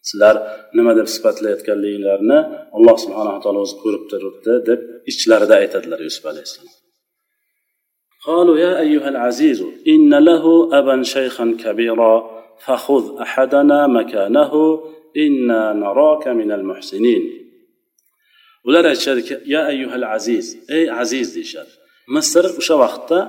sizlar 0.10 0.36
nima 0.78 0.92
deb 1.00 1.08
sifatlayotganliklarini 1.16 2.40
alloh 2.78 2.96
subhanaa 3.04 3.38
taolo 3.44 3.60
o'zi 3.66 3.76
ko'rib 3.84 4.04
turibdi 4.12 4.54
deb 4.70 4.80
ichlarida 5.12 5.56
aytadilar 5.62 6.00
yusuf 6.08 6.26
alayhissalom 6.34 6.76
قالوا 8.28 8.58
يا 8.66 8.74
أيها 8.86 9.10
العزيز 9.10 9.60
إن 9.94 10.12
له 10.30 10.44
أبا 10.80 11.04
شيخا 11.16 11.46
كبيرا 11.64 12.16
فخذ 12.66 13.04
أحدنا 13.26 13.80
مكانه 13.88 14.54
إنا 15.26 15.62
نراك 15.74 16.28
من 16.40 16.50
المحسنين 16.52 17.24
ular 18.68 18.86
aytishadiki 18.86 19.34
ya 19.46 19.62
ayyuhal 19.72 20.06
aziz 20.16 20.46
ey 20.78 20.86
aziz 21.02 21.28
deyishadi 21.36 21.74
misr 22.16 22.46
o'sha 22.60 22.76
vaqtda 22.84 23.20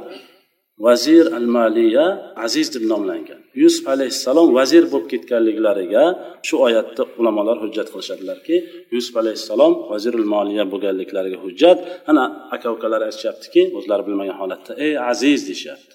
vazir 0.78 1.26
al 1.38 1.48
maliya 1.58 2.06
aziz 2.46 2.68
deb 2.76 2.84
nomlangan. 2.92 3.40
Yusuf 3.62 3.86
alayhissalom 3.94 4.48
vazir 4.58 4.84
bo'lib 4.92 5.08
ketganliklariga 5.14 6.04
shu 6.48 6.56
oyatda 6.68 7.04
ulamolar 7.20 7.58
hujjat 7.64 7.88
qilishadilarki 7.94 8.56
yusuf 8.96 9.16
alayhissalom 9.22 9.74
vazirul 9.92 10.28
moliya 10.36 10.64
bo'lganliklariga 10.74 11.38
hujjat. 11.46 11.78
Ana 12.10 12.24
aka 12.56 12.68
ukalar 12.76 13.02
aytishyaptiki 13.08 13.62
o'zlari 13.78 14.04
bilmagan 14.08 14.38
holatda 14.42 14.72
ey 14.86 14.94
aziz 15.12 15.40
deyishyapti. 15.48 15.94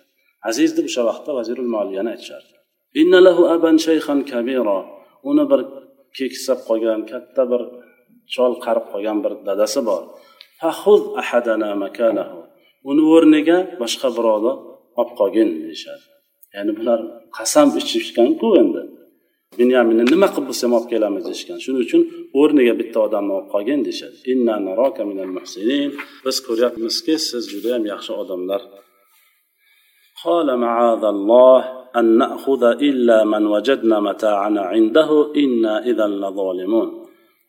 Aziz 0.51 0.71
deb 0.77 0.85
o'sha 0.91 1.03
vaqtda 1.11 1.31
vazirul 1.39 1.71
moliyani 1.77 2.11
aytishardi. 2.15 2.55
Uni 5.31 5.45
bir 5.51 5.61
keksab 6.19 6.59
qolgan 6.69 7.01
katta 7.11 7.43
bir 7.53 7.63
chol 8.35 8.53
qarib 8.65 8.87
qolgan 8.93 9.19
bir 9.25 9.33
dadasi 9.49 9.81
bor. 9.89 10.03
Uni 12.91 13.03
o'rniga 13.15 13.59
boshqa 13.83 14.09
birovni 14.17 14.53
olib 15.00 15.14
qolgin 15.20 15.50
deyishadi 15.64 16.06
ya'ni 16.56 16.72
bular 16.78 17.00
qasam 17.38 17.68
ichishganku 17.82 18.48
endi 18.62 18.82
binyaminni 19.60 20.04
nima 20.14 20.28
qilib 20.34 20.48
bo'lsa 20.50 20.64
ham 20.66 20.74
olib 20.78 20.88
kelamiz 20.94 21.24
deyishgan 21.30 21.60
shuning 21.64 21.82
uchun 21.88 22.02
o'rniga 22.42 22.74
bitta 22.82 22.98
odamni 23.08 23.32
olib 23.38 23.50
qolgin 23.54 23.80
deyishadi 23.88 24.18
biz 26.26 26.38
ko'ryapmizki 26.48 27.16
siz 27.30 27.44
judayam 27.54 27.84
yaxshi 27.94 28.12
odamlar 28.24 28.64
قال 30.26 30.48
معاذ 30.66 31.04
الله 31.16 31.62
أن 32.00 32.06
نأخذ 32.22 32.64
إلا 32.90 33.18
من 33.34 33.44
وجدنا 33.54 33.98
متاعنا 34.10 34.62
عنده 34.74 35.10
إنا 35.44 35.74
إذا 35.90 36.08
لظالمون 36.24 36.90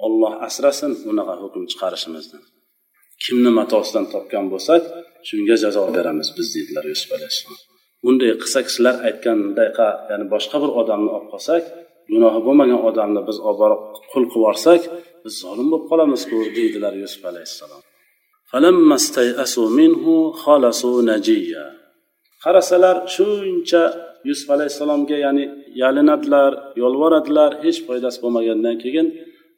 olloh 0.06 0.32
asrasin 0.46 0.92
bunaqa 1.06 1.34
hukm 1.42 1.62
chiqarishimizdan 1.70 2.42
kimni 3.23 3.51
matosidan 3.59 4.05
topgan 4.13 4.45
bo'lsak 4.53 4.81
shunga 5.27 5.55
jazo 5.63 5.83
beramiz 5.95 6.27
biz 6.37 6.47
deydilar 6.55 6.85
yusuf 6.91 7.09
alayhissalom. 7.17 7.59
Bunday 8.03 8.31
qilsak 8.41 8.65
sizlar 8.73 8.95
aytgandaqa 9.07 9.87
ya'ni 10.09 10.25
boshqa 10.33 10.57
bir 10.63 10.71
odamni 10.81 11.09
olib 11.15 11.29
qolsak 11.33 11.63
gunohi 12.11 12.39
bo'lmagan 12.47 12.81
odamni 12.89 13.21
biz 13.29 13.37
olib 13.47 13.59
borib 13.63 13.81
qul 13.91 14.03
qilib 14.11 14.31
yuborsak 14.35 14.81
biz 15.23 15.33
zolim 15.43 15.67
bo'lib 15.71 15.85
qolamizku 15.91 16.37
deydilar 16.57 16.93
yusuf 17.03 17.23
alayhissalom. 17.31 17.81
Qarasalar 22.43 22.95
shuncha 23.15 23.83
yusuf 24.29 24.49
alayhissalomga 24.55 25.17
ya'ni 25.25 25.45
yalinadilar 25.83 26.51
yolvoradilar 26.81 27.51
hech 27.65 27.79
foydasi 27.87 28.17
bo'lmagandan 28.23 28.75
keyin 28.83 29.07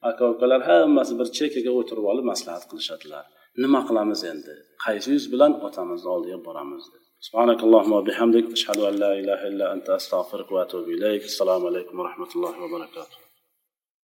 aka 0.10 0.24
ukalar 0.34 0.62
hammasi 0.70 1.14
bir 1.20 1.28
chekkaga 1.38 1.72
o'tirib 1.80 2.06
olib 2.12 2.26
maslahat 2.32 2.64
qilishadilar. 2.70 3.26
nima 3.63 3.81
qilamiz 3.89 4.21
endi 4.33 4.55
qaysi 4.85 5.09
yuz 5.17 5.27
bilan 5.33 5.53
otamizni 5.69 6.09
oldiga 6.17 6.41
boramiz 6.49 6.85
سبحانك 7.27 7.61
اللهم 7.67 7.93
وبحمدك 7.99 8.47
أشهد 8.57 8.79
أن 8.89 8.95
لا 9.05 9.13
إله 9.21 9.41
إلا 9.51 9.67
أنت 9.75 9.87
أستغفرك 9.99 10.49
وأتوب 10.55 10.87
إليك 10.97 11.23
السلام 11.33 11.67
عليكم 11.69 11.95
ورحمة 12.01 12.31
الله 12.37 12.55
وبركاته 12.63 13.17